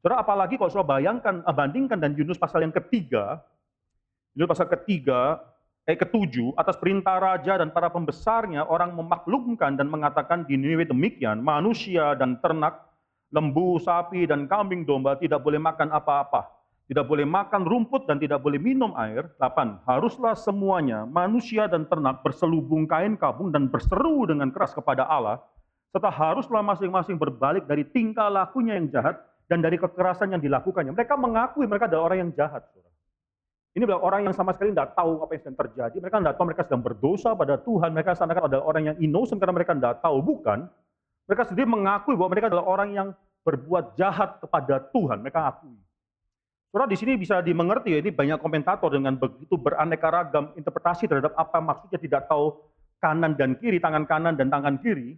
[0.01, 3.45] Saudara, apalagi kalau saudara bayangkan, eh, bandingkan dan Yunus pasal yang ketiga,
[4.33, 5.41] Yunus pasal ketiga,
[5.85, 11.45] eh ketujuh, atas perintah raja dan para pembesarnya, orang memaklumkan dan mengatakan di Niniwe demikian,
[11.45, 12.81] manusia dan ternak,
[13.29, 16.54] lembu, sapi, dan kambing domba tidak boleh makan apa-apa
[16.85, 19.33] tidak boleh makan rumput dan tidak boleh minum air.
[19.41, 19.89] 8.
[19.89, 25.41] Haruslah semuanya, manusia dan ternak, berselubung kain kabung dan berseru dengan keras kepada Allah,
[25.95, 29.17] serta haruslah masing-masing berbalik dari tingkah lakunya yang jahat
[29.49, 30.93] dan dari kekerasan yang dilakukannya.
[30.93, 32.69] Mereka mengakui mereka adalah orang yang jahat.
[33.75, 35.97] Ini adalah orang yang sama sekali tidak tahu apa yang sedang terjadi.
[35.99, 37.91] Mereka tidak tahu mereka sedang berdosa pada Tuhan.
[37.91, 40.23] Mereka seakan adalah orang yang innocent karena mereka tidak tahu.
[40.23, 40.71] Bukan.
[41.27, 43.09] Mereka sendiri mengakui bahwa mereka adalah orang yang
[43.43, 45.27] berbuat jahat kepada Tuhan.
[45.27, 45.75] Mereka akui.
[46.75, 51.31] Saudara di sini bisa dimengerti ya, ini banyak komentator dengan begitu beraneka ragam interpretasi terhadap
[51.39, 52.51] apa maksudnya tidak tahu
[52.99, 55.15] kanan dan kiri, tangan kanan dan tangan kiri.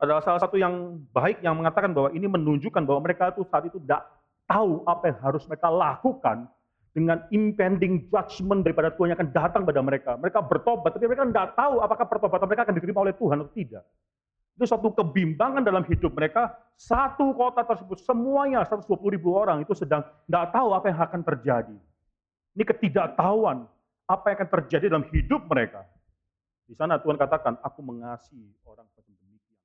[0.00, 3.76] Adalah salah satu yang baik yang mengatakan bahwa ini menunjukkan bahwa mereka itu saat itu
[3.84, 4.00] tidak
[4.48, 6.48] tahu apa yang harus mereka lakukan
[6.96, 10.16] dengan impending judgment daripada Tuhan yang akan datang pada mereka.
[10.16, 13.84] Mereka bertobat, tapi mereka tidak tahu apakah pertobatan mereka akan diterima oleh Tuhan atau tidak.
[14.58, 16.50] Itu satu kebimbangan dalam hidup mereka.
[16.74, 21.78] Satu kota tersebut, semuanya 120 ribu orang itu sedang tidak tahu apa yang akan terjadi.
[22.58, 23.70] Ini ketidaktahuan
[24.10, 25.86] apa yang akan terjadi dalam hidup mereka.
[26.66, 29.62] Di sana Tuhan katakan, aku mengasihi orang seperti demikian.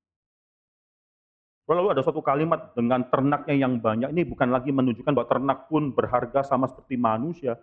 [1.73, 4.13] Lalu ada suatu kalimat dengan ternaknya yang banyak.
[4.13, 7.58] Ini bukan lagi menunjukkan bahwa ternak pun berharga sama seperti manusia.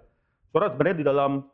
[0.50, 1.46] Saudara, sebenarnya di dalam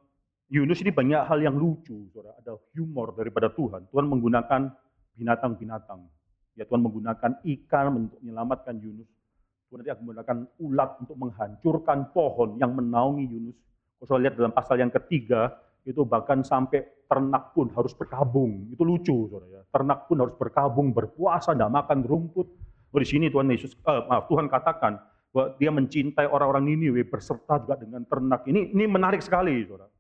[0.48, 2.08] Yunus ini banyak hal yang lucu.
[2.16, 2.32] Saudara.
[2.40, 3.92] Ada humor daripada Tuhan.
[3.92, 4.86] Tuhan menggunakan
[5.16, 6.05] binatang-binatang.
[6.57, 9.09] Ya Tuhan menggunakan ikan untuk menyelamatkan Yunus.
[9.68, 13.57] Tuhan nanti akan menggunakan ulat untuk menghancurkan pohon yang menaungi Yunus.
[14.00, 15.52] Kalau lihat dalam pasal yang ketiga,
[15.83, 18.70] itu bahkan sampai ternak pun harus berkabung.
[18.70, 19.62] Itu lucu, saudara ya.
[19.68, 22.46] Ternak pun harus berkabung, berpuasa, tidak makan rumput.
[22.94, 24.96] Oh, di sini Tuhan Yesus, eh, maaf Tuhan katakan
[25.35, 28.46] bahwa Dia mencintai orang-orang Niniwe berserta juga dengan ternak.
[28.48, 29.90] Ini ini menarik sekali, saudara.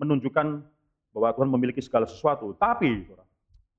[0.00, 0.46] Menunjukkan
[1.12, 2.54] bahwa Tuhan memiliki segala sesuatu.
[2.56, 3.25] Tapi, saudara,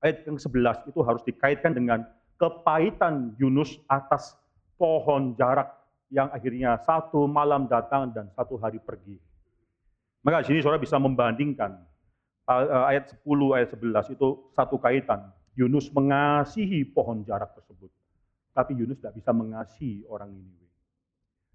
[0.02, 2.06] ayat yang 11 itu harus dikaitkan dengan
[2.38, 4.38] kepahitan Yunus atas
[4.78, 5.74] pohon jarak
[6.08, 9.18] yang akhirnya satu malam datang dan satu hari pergi.
[10.22, 11.78] Maka di sini saudara bisa membandingkan
[12.88, 15.28] ayat 10, ayat 11 itu satu kaitan.
[15.58, 17.90] Yunus mengasihi pohon jarak tersebut.
[18.54, 20.66] Tapi Yunus tidak bisa mengasihi orang Niniwe.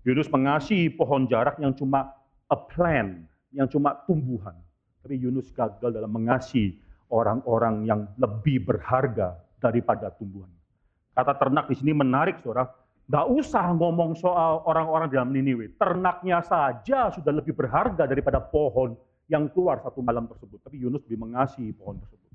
[0.04, 2.12] Yunus mengasihi pohon jarak yang cuma
[2.52, 3.24] a plant,
[3.56, 4.56] yang cuma tumbuhan.
[5.00, 6.83] Tapi Yunus gagal dalam mengasihi
[7.14, 10.50] orang-orang yang lebih berharga daripada tumbuhan.
[11.14, 12.66] Kata ternak di sini menarik, saudara.
[13.06, 15.78] Nggak usah ngomong soal orang-orang dalam Niniwe.
[15.78, 18.98] Ternaknya saja sudah lebih berharga daripada pohon
[19.30, 20.58] yang keluar satu malam tersebut.
[20.66, 22.32] Tapi Yunus lebih mengasihi pohon tersebut.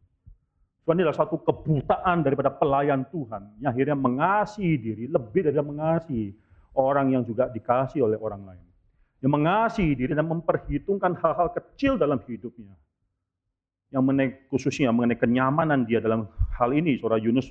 [0.85, 6.33] So, ini adalah satu kebutaan daripada pelayan Tuhan yang akhirnya mengasihi diri lebih dari mengasihi
[6.81, 8.67] orang yang juga dikasih oleh orang lain.
[9.21, 12.73] Yang mengasihi diri dan memperhitungkan hal-hal kecil dalam hidupnya.
[13.89, 17.49] Yang mengenai, khususnya mengenai kenyamanan dia dalam hal ini, saudara Yunus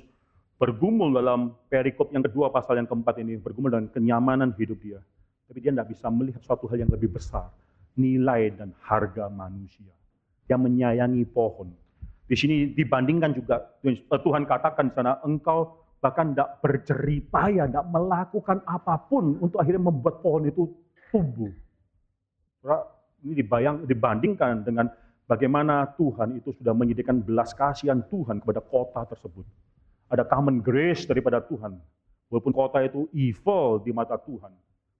[0.58, 5.02] bergumul dalam perikop yang kedua pasal yang keempat ini, bergumul dengan kenyamanan hidup dia.
[5.50, 7.50] Tapi dia tidak bisa melihat suatu hal yang lebih besar,
[7.98, 9.90] nilai dan harga manusia.
[10.46, 11.74] Yang menyayangi pohon.
[12.28, 13.64] Di sini dibandingkan juga,
[14.12, 20.22] Tuhan katakan di sana, engkau bahkan tidak berjeripaya, tidak melakukan apa pun untuk akhirnya membuat
[20.22, 20.70] pohon itu
[21.10, 21.50] tumbuh.
[23.24, 24.86] Ini dibayang, dibandingkan dengan
[25.28, 29.44] bagaimana Tuhan itu sudah menyediakan belas kasihan Tuhan kepada kota tersebut
[30.08, 31.76] ada common grace daripada Tuhan.
[32.28, 34.52] Walaupun kota itu evil di mata Tuhan.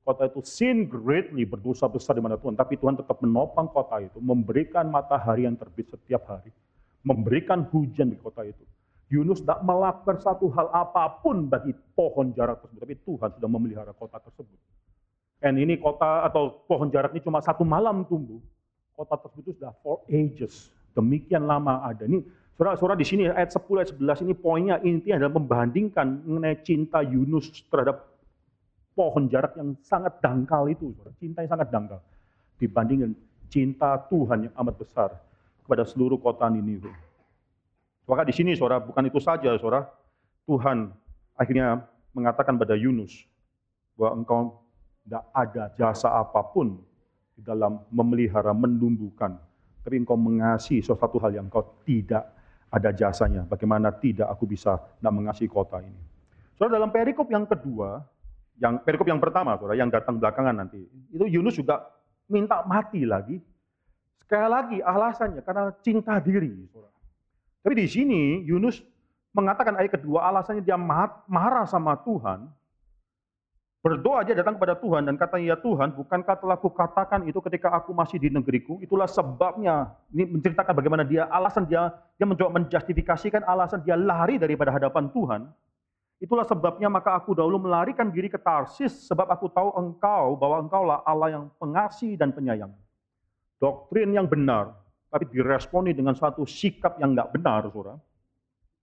[0.04, 2.56] Kota itu sin greatly, berdosa besar di mata Tuhan.
[2.56, 6.48] Tapi Tuhan tetap menopang kota itu, memberikan matahari yang terbit setiap hari.
[7.04, 8.64] Memberikan hujan di kota itu.
[9.08, 12.80] Yunus tidak melakukan satu hal apa pun bagi pohon jarak tersebut.
[12.84, 14.56] Tapi Tuhan sudah memelihara kota tersebut.
[15.40, 18.40] Dan ini kota atau pohon jarak ini cuma satu malam tumbuh.
[18.98, 20.74] Kota tersebut sudah for ages.
[20.98, 22.02] Demikian lama ada.
[22.02, 22.18] Ini
[22.58, 27.54] Saudara-saudara di sini ayat 10 ayat 11 ini poinnya intinya adalah membandingkan mengenai cinta Yunus
[27.70, 28.02] terhadap
[28.98, 31.14] pohon jarak yang sangat dangkal itu, saudara.
[31.22, 32.02] cinta yang sangat dangkal
[32.58, 33.14] dibandingkan
[33.46, 35.14] cinta Tuhan yang amat besar
[35.62, 36.90] kepada seluruh kota Niniwe.
[38.10, 39.86] Maka di sini saudara bukan itu saja saudara,
[40.42, 40.90] Tuhan
[41.38, 43.22] akhirnya mengatakan pada Yunus
[43.94, 44.66] bahwa engkau
[45.06, 46.74] tidak ada jasa apa pun
[47.38, 49.38] di dalam memelihara, menumbuhkan,
[49.86, 52.26] tapi engkau mengasihi sesuatu hal yang engkau tidak
[52.66, 53.46] ada jasanya.
[53.46, 56.02] Bagaimana tidak aku bisa tidak mengasihi kota ini.
[56.58, 58.02] Saudara dalam perikop yang kedua,
[58.58, 60.82] yang perikop yang pertama, saudara, yang datang belakangan nanti,
[61.14, 61.86] itu Yunus juga
[62.26, 63.38] minta mati lagi.
[64.18, 66.98] Sekali lagi alasannya karena cinta diri, saudara.
[67.62, 68.82] Tapi di sini Yunus
[69.30, 70.74] mengatakan ayat kedua alasannya dia
[71.30, 72.50] marah sama Tuhan
[73.78, 77.94] Berdoa aja datang kepada Tuhan dan katanya, ya Tuhan, bukankah telah kukatakan itu ketika aku
[77.94, 78.82] masih di negeriku?
[78.82, 84.74] Itulah sebabnya, ini menceritakan bagaimana dia, alasan dia, dia mencoba menjustifikasikan alasan dia lari daripada
[84.74, 85.46] hadapan Tuhan.
[86.18, 90.98] Itulah sebabnya maka aku dahulu melarikan diri ke Tarsis, sebab aku tahu engkau, bahwa engkaulah
[91.06, 92.74] Allah yang pengasih dan penyayang.
[93.62, 94.74] Doktrin yang benar,
[95.06, 97.94] tapi diresponi dengan suatu sikap yang tidak benar, saudara.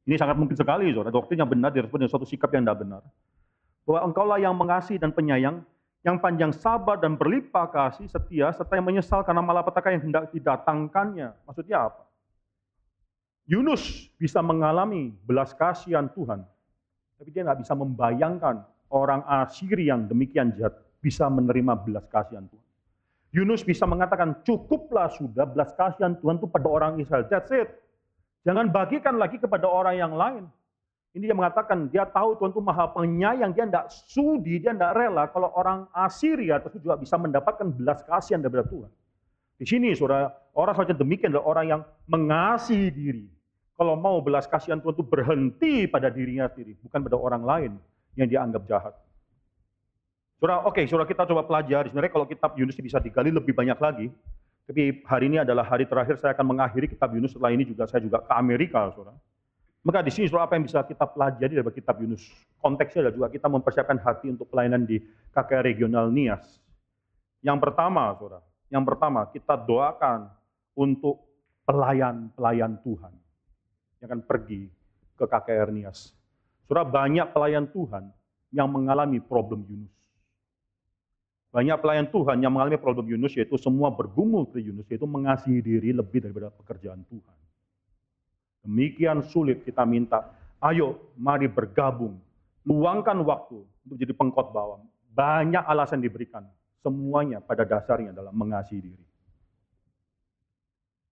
[0.08, 1.12] Ini sangat mungkin sekali, saudara.
[1.12, 3.04] Doktrin yang benar diresponi dengan suatu sikap yang tidak benar
[3.86, 5.62] bahwa engkaulah yang mengasihi dan penyayang,
[6.02, 11.34] yang panjang sabar dan berlimpah kasih setia, serta yang menyesal karena malapetaka yang hendak didatangkannya.
[11.46, 12.04] Maksudnya apa?
[13.46, 16.42] Yunus bisa mengalami belas kasihan Tuhan,
[17.22, 22.66] tapi dia nggak bisa membayangkan orang Asyri yang demikian jahat bisa menerima belas kasihan Tuhan.
[23.36, 27.28] Yunus bisa mengatakan, cukuplah sudah belas kasihan Tuhan itu pada orang Israel.
[27.28, 27.68] That's it.
[28.48, 30.48] Jangan bagikan lagi kepada orang yang lain.
[31.16, 35.32] Ini dia mengatakan, dia tahu Tuhan itu maha penyayang, dia tidak sudi, dia tidak rela
[35.32, 38.92] kalau orang Assyria itu juga bisa mendapatkan belas kasihan daripada Tuhan.
[39.56, 40.28] Di sini saudara,
[40.60, 43.26] orang saja demikian adalah orang yang mengasihi diri.
[43.80, 47.72] Kalau mau belas kasihan Tuhan itu berhenti pada dirinya sendiri, bukan pada orang lain
[48.20, 48.92] yang dia anggap jahat.
[50.36, 51.96] Saudara, oke, okay, saudara kita coba pelajari.
[51.96, 54.12] Sebenarnya kalau kitab Yunus bisa digali lebih banyak lagi.
[54.68, 57.32] Tapi hari ini adalah hari terakhir saya akan mengakhiri kitab Yunus.
[57.32, 59.16] Setelah ini juga saya juga ke Amerika, saudara.
[59.86, 62.26] Maka di sini apa yang bisa kita pelajari dari kitab Yunus?
[62.58, 64.98] Konteksnya adalah juga kita mempersiapkan hati untuk pelayanan di
[65.30, 66.58] KKR Regional Nias.
[67.46, 68.42] Yang pertama, saudara,
[68.74, 70.34] yang pertama kita doakan
[70.74, 71.22] untuk
[71.70, 73.14] pelayan-pelayan Tuhan
[74.02, 74.74] yang akan pergi
[75.14, 76.18] ke KKR Nias.
[76.66, 78.10] Saudara, banyak pelayan Tuhan
[78.50, 79.94] yang mengalami problem Yunus.
[81.54, 85.94] Banyak pelayan Tuhan yang mengalami problem Yunus, yaitu semua bergumul ke Yunus, yaitu mengasihi diri
[85.94, 87.45] lebih daripada pekerjaan Tuhan.
[88.66, 90.34] Demikian sulit kita minta,
[90.66, 92.18] ayo mari bergabung,
[92.66, 94.82] luangkan waktu untuk jadi pengkhotbah.
[95.14, 96.44] Banyak alasan diberikan,
[96.82, 99.06] semuanya pada dasarnya dalam mengasihi diri.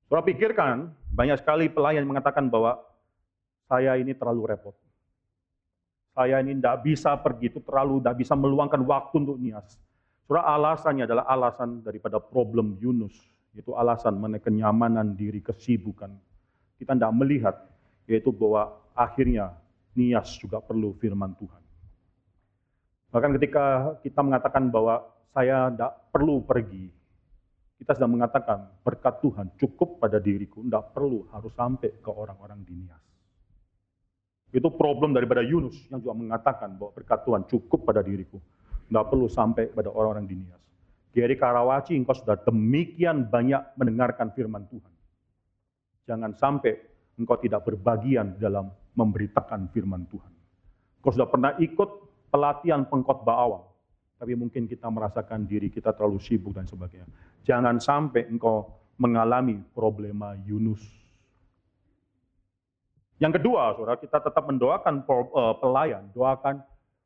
[0.09, 2.81] Saudara pikirkan, banyak sekali pelayan mengatakan bahwa
[3.69, 4.75] saya ini terlalu repot.
[6.13, 9.77] Saya ini tidak bisa pergi, itu terlalu tidak bisa meluangkan waktu untuk nias.
[10.25, 13.17] Saudara alasannya adalah alasan daripada problem Yunus,
[13.57, 16.13] yaitu alasan mengenai kenyamanan diri, kesibukan,
[16.83, 17.55] kita tidak melihat,
[18.05, 19.55] yaitu bahwa akhirnya
[19.95, 21.63] Nias juga perlu firman Tuhan.
[23.13, 23.63] Bahkan ketika
[24.03, 26.91] kita mengatakan bahwa saya tidak perlu pergi,
[27.79, 32.73] kita sedang mengatakan berkat Tuhan cukup pada diriku, tidak perlu harus sampai ke orang-orang di
[32.73, 33.03] Nias.
[34.53, 38.37] Itu problem daripada Yunus yang juga mengatakan bahwa berkat Tuhan cukup pada diriku.
[38.93, 40.61] Nggak perlu sampai pada orang-orang di Nias.
[41.13, 44.92] Geri Karawaci engkau sudah demikian banyak mendengarkan firman Tuhan.
[46.03, 46.73] Jangan sampai
[47.15, 50.33] engkau tidak berbagian dalam memberitakan firman Tuhan.
[50.99, 51.89] Engkau sudah pernah ikut
[52.29, 53.63] pelatihan pengkhotbah awam.
[54.19, 57.07] Tapi mungkin kita merasakan diri kita terlalu sibuk dan sebagainya.
[57.43, 61.03] Jangan sampai engkau mengalami problema Yunus
[63.23, 66.03] yang kedua, saudara, kita tetap mendoakan eh, pelayan.
[66.11, 66.59] Doakan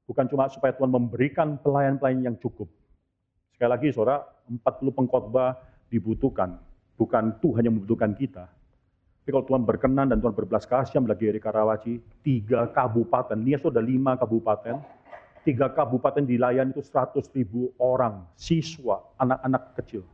[0.10, 2.66] bukan cuma supaya Tuhan memberikan pelayan-pelayan yang cukup.
[3.54, 5.62] Sekali lagi, saudara, 40 pengkhotbah
[5.94, 6.58] dibutuhkan.
[6.98, 8.50] Bukan Tuhan yang membutuhkan kita.
[9.28, 13.84] Tapi kalau Tuhan berkenan dan Tuhan berbelas kasihan bagi Eri Karawaci, tiga kabupaten, Nias sudah
[13.84, 14.80] lima kabupaten,
[15.44, 20.08] tiga kabupaten dilayani itu 100 ribu orang, siswa, anak-anak kecil.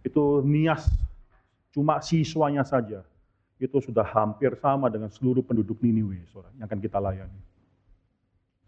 [0.00, 0.88] Itu Nias,
[1.76, 3.04] cuma siswanya saja
[3.60, 7.40] itu sudah hampir sama dengan seluruh penduduk Niniwe, saudara, yang akan kita layani.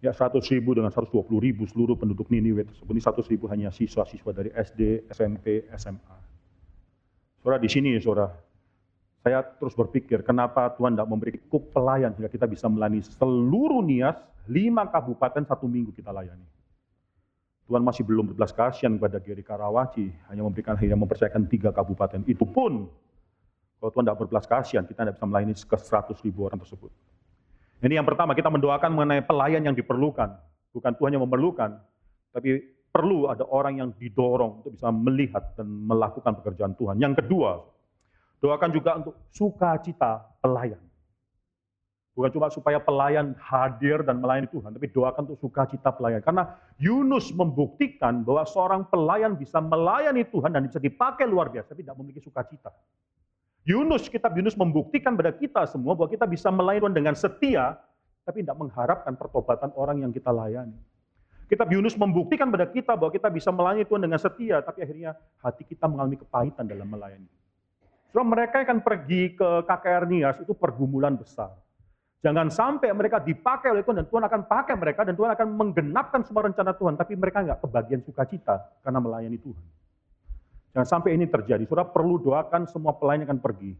[0.04, 2.92] Ya 100 ribu dengan 120 ribu seluruh penduduk Niniwe tersebut.
[2.92, 6.16] Ini 100 ribu hanya siswa-siswa dari SD, SMP, SMA.
[7.40, 8.28] Saudara di sini, saudara,
[9.20, 14.16] saya terus berpikir kenapa Tuhan tidak memberi cukup pelayan sehingga kita bisa melayani seluruh Nias,
[14.48, 16.44] lima kabupaten satu minggu kita layani.
[17.68, 22.26] Tuhan masih belum berbelas kasihan kepada Geri Karawaci, hanya memberikan hanya mempercayakan tiga kabupaten.
[22.26, 22.90] Itu pun
[23.78, 26.90] kalau Tuhan tidak berbelas kasihan, kita tidak bisa melayani ke 100 ribu orang tersebut.
[27.80, 30.36] Ini yang pertama, kita mendoakan mengenai pelayan yang diperlukan.
[30.74, 31.80] Bukan Tuhan yang memerlukan,
[32.34, 32.60] tapi
[32.92, 37.00] perlu ada orang yang didorong untuk bisa melihat dan melakukan pekerjaan Tuhan.
[37.00, 37.64] Yang kedua,
[38.40, 40.80] doakan juga untuk sukacita pelayan.
[42.10, 46.20] Bukan cuma supaya pelayan hadir dan melayani Tuhan, tapi doakan untuk sukacita pelayan.
[46.20, 51.86] Karena Yunus membuktikan bahwa seorang pelayan bisa melayani Tuhan dan bisa dipakai luar biasa, tapi
[51.86, 52.74] tidak memiliki sukacita.
[53.62, 57.78] Yunus, kitab Yunus membuktikan pada kita semua bahwa kita bisa melayani Tuhan dengan setia,
[58.26, 60.76] tapi tidak mengharapkan pertobatan orang yang kita layani.
[61.46, 65.62] Kitab Yunus membuktikan pada kita bahwa kita bisa melayani Tuhan dengan setia, tapi akhirnya hati
[65.64, 67.39] kita mengalami kepahitan dalam melayani.
[68.10, 71.54] Setelah mereka akan pergi ke KKR Nias, itu pergumulan besar.
[72.26, 76.26] Jangan sampai mereka dipakai oleh Tuhan dan Tuhan akan pakai mereka dan Tuhan akan menggenapkan
[76.26, 79.62] semua rencana Tuhan, tapi mereka nggak kebagian sukacita karena melayani Tuhan.
[80.74, 81.62] Jangan sampai ini terjadi.
[81.70, 83.78] Saudara perlu doakan semua pelayan yang akan pergi.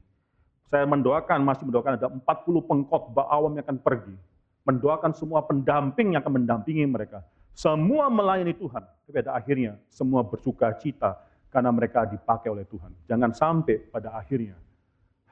[0.71, 4.15] Saya mendoakan, masih mendoakan ada 40 pengkhotbah awam yang akan pergi.
[4.63, 7.27] Mendoakan semua pendamping yang akan mendampingi mereka.
[7.51, 8.87] Semua melayani Tuhan.
[8.87, 11.19] Tapi pada akhirnya semua bersuka cita
[11.51, 12.95] karena mereka dipakai oleh Tuhan.
[13.11, 14.55] Jangan sampai pada akhirnya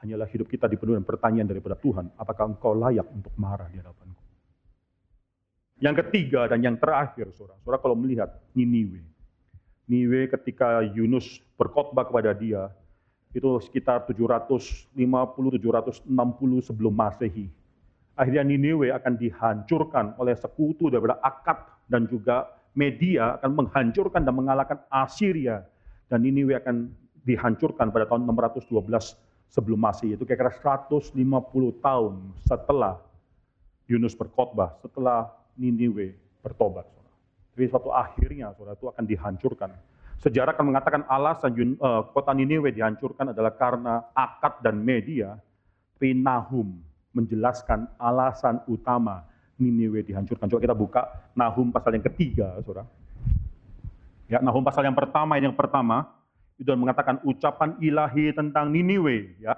[0.03, 2.11] hanyalah hidup kita dipenuhi dengan pertanyaan daripada Tuhan.
[2.19, 4.19] Apakah engkau layak untuk marah di hadapanku?
[5.79, 7.55] Yang ketiga dan yang terakhir, saudara.
[7.63, 8.99] Saudara kalau melihat Niniwe.
[9.87, 12.67] Niwe ketika Yunus berkhotbah kepada dia,
[13.31, 17.47] itu sekitar 750-760 sebelum Masehi.
[18.19, 24.83] Akhirnya Niniwe akan dihancurkan oleh sekutu daripada Akad dan juga media akan menghancurkan dan mengalahkan
[24.91, 25.63] Assyria.
[26.09, 26.89] Dan Niniwe akan
[27.21, 28.65] dihancurkan pada tahun 612
[29.49, 30.17] sebelum Masehi.
[30.17, 31.13] Itu kira-kira 150
[31.81, 32.13] tahun
[32.45, 32.97] setelah
[33.89, 36.85] Yunus berkhotbah, setelah Niniwe bertobat.
[37.53, 39.69] Tapi suatu akhirnya saudara itu akan dihancurkan.
[40.19, 45.35] Sejarah akan mengatakan alasan uh, kota Niniwe dihancurkan adalah karena akad dan media.
[45.95, 46.79] Tapi Nahum
[47.11, 49.27] menjelaskan alasan utama
[49.59, 50.47] Niniwe dihancurkan.
[50.47, 51.01] Coba kita buka
[51.35, 52.87] Nahum pasal yang ketiga, saudara.
[54.29, 56.05] Ya, Nahum pasal yang pertama, yang pertama
[56.61, 59.41] itu mengatakan ucapan ilahi tentang Niniwe.
[59.41, 59.57] Ya,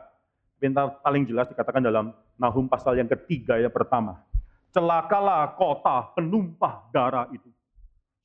[0.58, 4.24] Pintar paling jelas dikatakan dalam Nahum pasal yang ketiga yang pertama.
[4.72, 7.52] Celakalah kota penumpah darah itu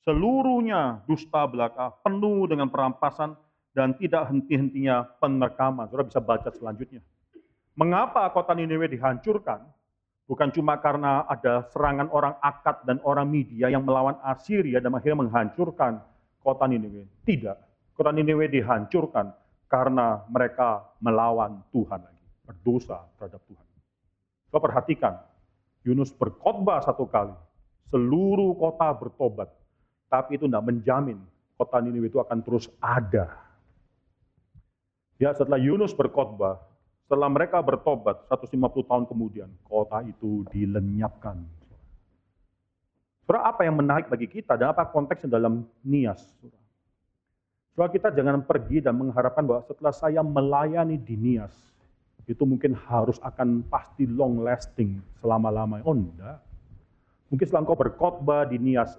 [0.06, 3.34] seluruhnya dusta belaka, penuh dengan perampasan
[3.74, 5.90] dan tidak henti-hentinya penerkaman.
[5.90, 7.02] Saudara bisa baca selanjutnya.
[7.74, 9.66] Mengapa kota Niniwe dihancurkan?
[10.26, 15.22] Bukan cuma karena ada serangan orang akad dan orang media yang melawan Assyria dan akhirnya
[15.22, 16.02] menghancurkan
[16.46, 17.26] kota Niniwe.
[17.26, 17.56] Tidak.
[17.98, 19.34] Kota Niniwe dihancurkan
[19.66, 22.24] karena mereka melawan Tuhan lagi.
[22.46, 23.66] Berdosa terhadap Tuhan.
[24.46, 25.18] Coba perhatikan,
[25.82, 27.34] Yunus berkhotbah satu kali.
[27.90, 29.50] Seluruh kota bertobat
[30.06, 31.18] tapi itu tidak menjamin
[31.58, 33.42] kota Niniwe itu akan terus ada.
[35.16, 36.60] Ya, setelah Yunus berkhotbah,
[37.08, 41.40] setelah mereka bertobat 150 tahun kemudian, kota itu dilenyapkan.
[43.26, 46.22] Saudara, apa yang menarik bagi kita dan apa konteksnya dalam Nias?
[47.74, 51.50] Saudara, kita jangan pergi dan mengharapkan bahwa setelah saya melayani di Nias,
[52.30, 55.82] itu mungkin harus akan pasti long lasting selama-lamanya.
[55.82, 56.38] Oh enggak.
[57.34, 58.94] Mungkin setelah engkau berkhotbah di Nias,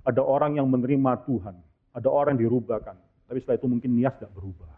[0.00, 1.52] ada orang yang menerima Tuhan,
[1.92, 2.96] ada orang yang dirubahkan.
[3.28, 4.72] Tapi setelah itu mungkin Nias tidak berubah.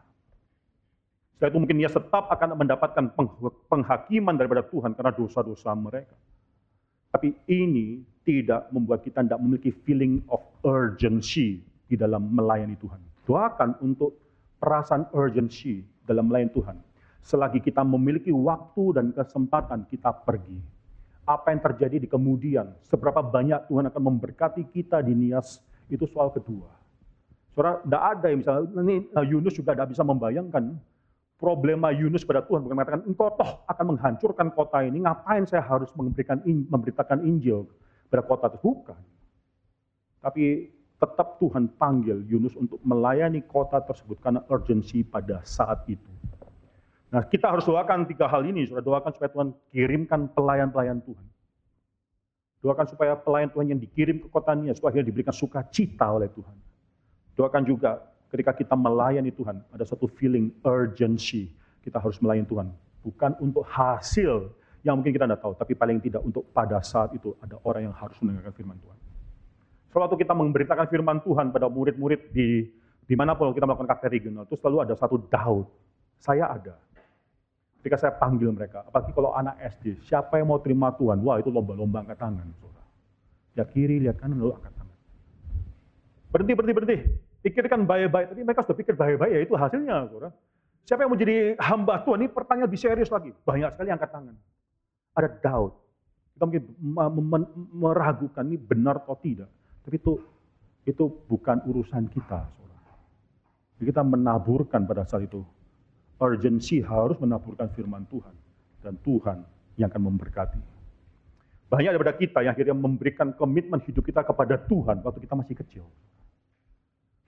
[1.38, 3.04] Setelah itu mungkin Nias tetap akan mendapatkan
[3.70, 6.18] penghakiman daripada Tuhan karena dosa-dosa mereka.
[7.14, 11.58] Tapi ini tidak membuat kita tidak memiliki feeling of urgency
[11.90, 13.02] di dalam melayani Tuhan.
[13.26, 14.14] Doakan untuk
[14.62, 16.76] perasaan urgency dalam melayani Tuhan.
[17.26, 20.62] Selagi kita memiliki waktu dan kesempatan, kita pergi.
[21.26, 25.58] Apa yang terjadi di kemudian, seberapa banyak Tuhan akan memberkati kita di Nias,
[25.90, 26.70] itu soal kedua.
[27.50, 30.78] Saudara, tidak ada yang misalnya, ini eh, Yunus juga tidak bisa membayangkan
[31.36, 32.62] problema Yunus pada Tuhan.
[32.62, 37.66] Bukan mengatakan, engkau toh akan menghancurkan kota ini, ngapain saya harus memberikan memberitakan Injil
[38.10, 38.58] pada kota itu?
[38.58, 39.00] Bukan.
[40.20, 40.44] Tapi
[41.00, 46.10] tetap Tuhan panggil Yunus untuk melayani kota tersebut karena urgensi pada saat itu.
[47.10, 51.26] Nah, kita harus doakan tiga hal ini, sudah doakan supaya Tuhan kirimkan pelayan-pelayan Tuhan.
[52.60, 56.52] Doakan supaya pelayan Tuhan yang dikirim ke kota Nias itu akhirnya diberikan sukacita oleh Tuhan.
[57.34, 61.48] Doakan juga ketika kita melayani Tuhan, ada satu feeling urgency.
[61.80, 62.68] Kita harus melayani Tuhan.
[63.00, 67.36] Bukan untuk hasil yang mungkin kita tidak tahu, tapi paling tidak untuk pada saat itu
[67.44, 68.98] ada orang yang harus mendengarkan firman Tuhan.
[69.92, 72.64] Sewaktu kita memberitakan firman Tuhan pada murid-murid di
[73.10, 75.66] di mana pun kita melakukan KP regional, itu selalu ada satu Daud.
[76.22, 76.78] Saya ada.
[77.82, 81.18] Ketika saya panggil mereka, apalagi kalau anak SD, siapa yang mau terima Tuhan?
[81.24, 82.46] Wah itu lomba-lomba angkat tangan.
[82.60, 82.86] Saudara.
[83.56, 84.96] Lihat kiri, lihat kanan, lalu angkat tangan.
[86.30, 86.98] Berhenti, berhenti, berhenti.
[87.40, 88.26] Pikirkan baik-baik.
[88.36, 89.96] Tapi mereka sudah pikir baik-baik, ya itu hasilnya.
[90.12, 90.30] Saudara.
[90.84, 92.18] Siapa yang mau jadi hamba Tuhan?
[92.20, 93.32] Ini pertanyaan lebih serius lagi.
[93.42, 94.36] Banyak sekali angkat tangan.
[95.16, 95.72] Ada Daud.
[96.34, 96.64] Kita mungkin
[97.74, 99.50] meragukan ini benar atau tidak.
[99.84, 100.12] Tapi itu
[100.88, 102.48] itu bukan urusan kita.
[103.76, 105.44] Jadi kita menaburkan pada saat itu
[106.20, 108.34] urgensi harus menaburkan firman Tuhan.
[108.80, 109.44] Dan Tuhan
[109.76, 110.60] yang akan memberkati.
[111.70, 115.84] Banyak daripada kita yang akhirnya memberikan komitmen hidup kita kepada Tuhan waktu kita masih kecil.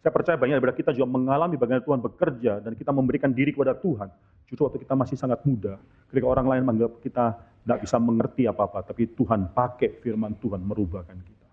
[0.02, 3.78] Saya percaya banyak daripada kita juga mengalami bagaimana Tuhan bekerja dan kita memberikan diri kepada
[3.78, 4.10] Tuhan.
[4.50, 5.78] Justru waktu kita masih sangat muda,
[6.10, 11.14] ketika orang lain menganggap kita tidak bisa mengerti apa-apa, tapi Tuhan pakai firman Tuhan merubahkan
[11.14, 11.48] kita.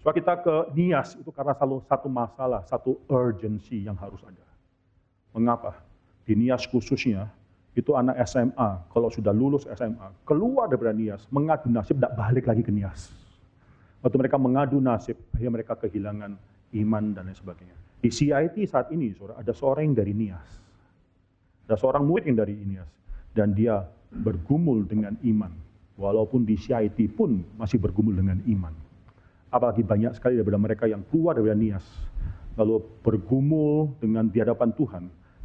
[0.00, 4.44] Sebab kita ke Nias itu karena selalu satu masalah, satu urgency yang harus ada.
[5.36, 5.76] Mengapa?
[6.24, 7.28] di Nias khususnya,
[7.76, 12.64] itu anak SMA, kalau sudah lulus SMA, keluar dari Nias, mengadu nasib, tidak balik lagi
[12.64, 13.12] ke Nias.
[14.00, 16.32] Waktu mereka mengadu nasib, akhirnya mereka kehilangan
[16.80, 17.76] iman dan lain sebagainya.
[18.00, 20.48] Di CIT saat ini, saudara, ada seorang yang dari Nias.
[21.64, 22.88] Ada seorang murid yang dari Nias.
[23.32, 23.80] Dan dia
[24.22, 25.50] bergumul dengan iman.
[25.94, 28.74] Walaupun di CIT pun masih bergumul dengan iman.
[29.54, 31.86] Apalagi banyak sekali daripada mereka yang keluar dari Nias.
[32.58, 35.04] Lalu bergumul dengan di hadapan Tuhan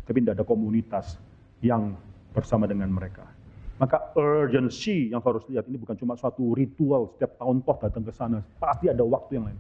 [0.09, 1.21] tapi tidak ada komunitas
[1.61, 1.93] yang
[2.33, 3.29] bersama dengan mereka.
[3.77, 8.09] Maka urgency yang harus lihat ini bukan cuma suatu ritual setiap tahun toh datang ke
[8.09, 9.59] sana, pasti ada waktu yang lain.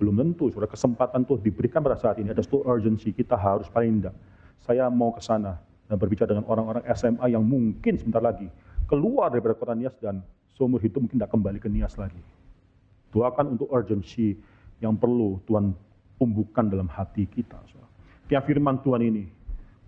[0.00, 4.00] Belum tentu, sudah kesempatan tuh diberikan pada saat ini ada suatu urgency kita harus paling
[4.00, 4.16] tidak.
[4.64, 8.46] Saya mau ke sana dan berbicara dengan orang-orang SMA yang mungkin sebentar lagi
[8.84, 10.20] keluar dari kota Nias dan
[10.56, 12.20] seumur hidup mungkin tidak kembali ke Nias lagi.
[13.12, 14.36] Doakan untuk urgency
[14.84, 15.72] yang perlu Tuhan
[16.20, 17.56] tumbuhkan dalam hati kita.
[18.28, 19.24] Tiap firman Tuhan ini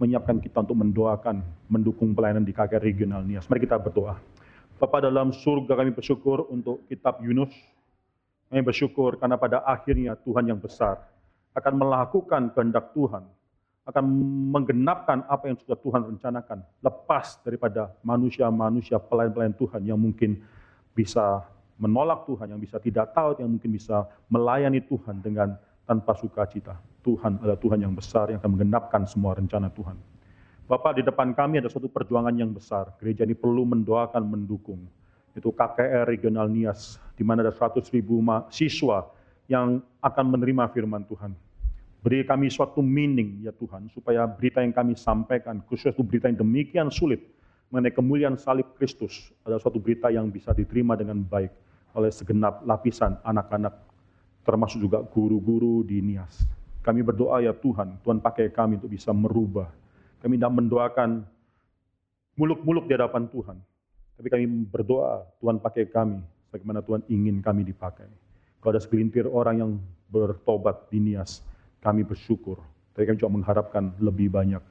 [0.01, 3.44] menyiapkan kita untuk mendoakan, mendukung pelayanan di KKR Regional Nias.
[3.53, 4.16] Mari kita berdoa.
[4.80, 7.53] Bapa dalam surga kami bersyukur untuk kitab Yunus.
[8.48, 11.05] Kami bersyukur karena pada akhirnya Tuhan yang besar
[11.53, 13.28] akan melakukan kehendak Tuhan,
[13.89, 14.05] akan
[14.53, 20.45] menggenapkan apa yang sudah Tuhan rencanakan, lepas daripada manusia-manusia pelayan-pelayan Tuhan yang mungkin
[20.93, 21.49] bisa
[21.81, 25.57] menolak Tuhan, yang bisa tidak tahu, yang mungkin bisa melayani Tuhan dengan
[25.89, 26.76] tanpa sukacita.
[27.01, 29.97] Tuhan adalah Tuhan yang besar yang akan menggenapkan semua rencana Tuhan.
[30.68, 32.95] Bapak, di depan kami ada suatu perjuangan yang besar.
[33.01, 34.87] Gereja ini perlu mendoakan, mendukung.
[35.35, 38.22] Itu KKR Regional Nias, di mana ada 100 ribu
[38.53, 39.09] siswa
[39.51, 41.35] yang akan menerima firman Tuhan.
[42.01, 46.40] Beri kami suatu meaning ya Tuhan, supaya berita yang kami sampaikan, khusus itu berita yang
[46.40, 47.20] demikian sulit,
[47.68, 51.53] mengenai kemuliaan salib Kristus, adalah suatu berita yang bisa diterima dengan baik
[51.92, 53.90] oleh segenap lapisan anak-anak
[54.44, 56.44] termasuk juga guru-guru di Nias.
[56.80, 59.68] Kami berdoa ya Tuhan, Tuhan pakai kami untuk bisa merubah.
[60.24, 61.24] Kami tidak mendoakan
[62.36, 63.57] muluk-muluk di hadapan Tuhan.
[64.16, 66.20] Tapi kami berdoa, Tuhan pakai kami,
[66.53, 68.09] bagaimana Tuhan ingin kami dipakai.
[68.61, 69.70] Kalau ada segelintir orang yang
[70.09, 71.44] bertobat di Nias,
[71.81, 72.61] kami bersyukur.
[72.95, 74.62] Tapi kami juga mengharapkan lebih banyak.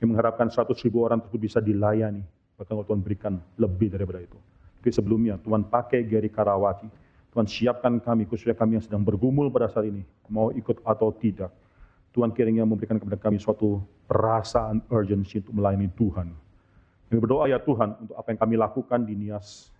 [0.00, 2.24] Kami mengharapkan 100 ribu orang tersebut bisa dilayani.
[2.56, 4.36] Bahkan kalau Tuhan berikan lebih daripada itu.
[4.80, 6.88] Tapi sebelumnya Tuhan pakai Gary Karawati
[7.30, 11.54] Tuhan siapkan kami, khususnya kami yang sedang bergumul pada saat ini, mau ikut atau tidak.
[12.10, 13.78] Tuhan kiranya memberikan kepada kami suatu
[14.10, 16.34] perasaan urgency untuk melayani Tuhan.
[17.06, 19.70] Kami berdoa ya Tuhan untuk apa yang kami lakukan di Nias.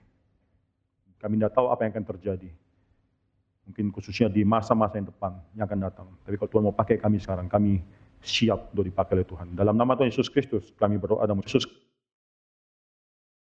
[1.19, 2.51] Kami tidak tahu apa yang akan terjadi.
[3.69, 6.07] Mungkin khususnya di masa-masa yang depan yang akan datang.
[6.27, 7.85] Tapi kalau Tuhan mau pakai kami sekarang, kami
[8.21, 9.57] siap untuk dipakai oleh Tuhan.
[9.57, 11.65] Dalam nama Tuhan Yesus Kristus, kami berdoa dan Yesus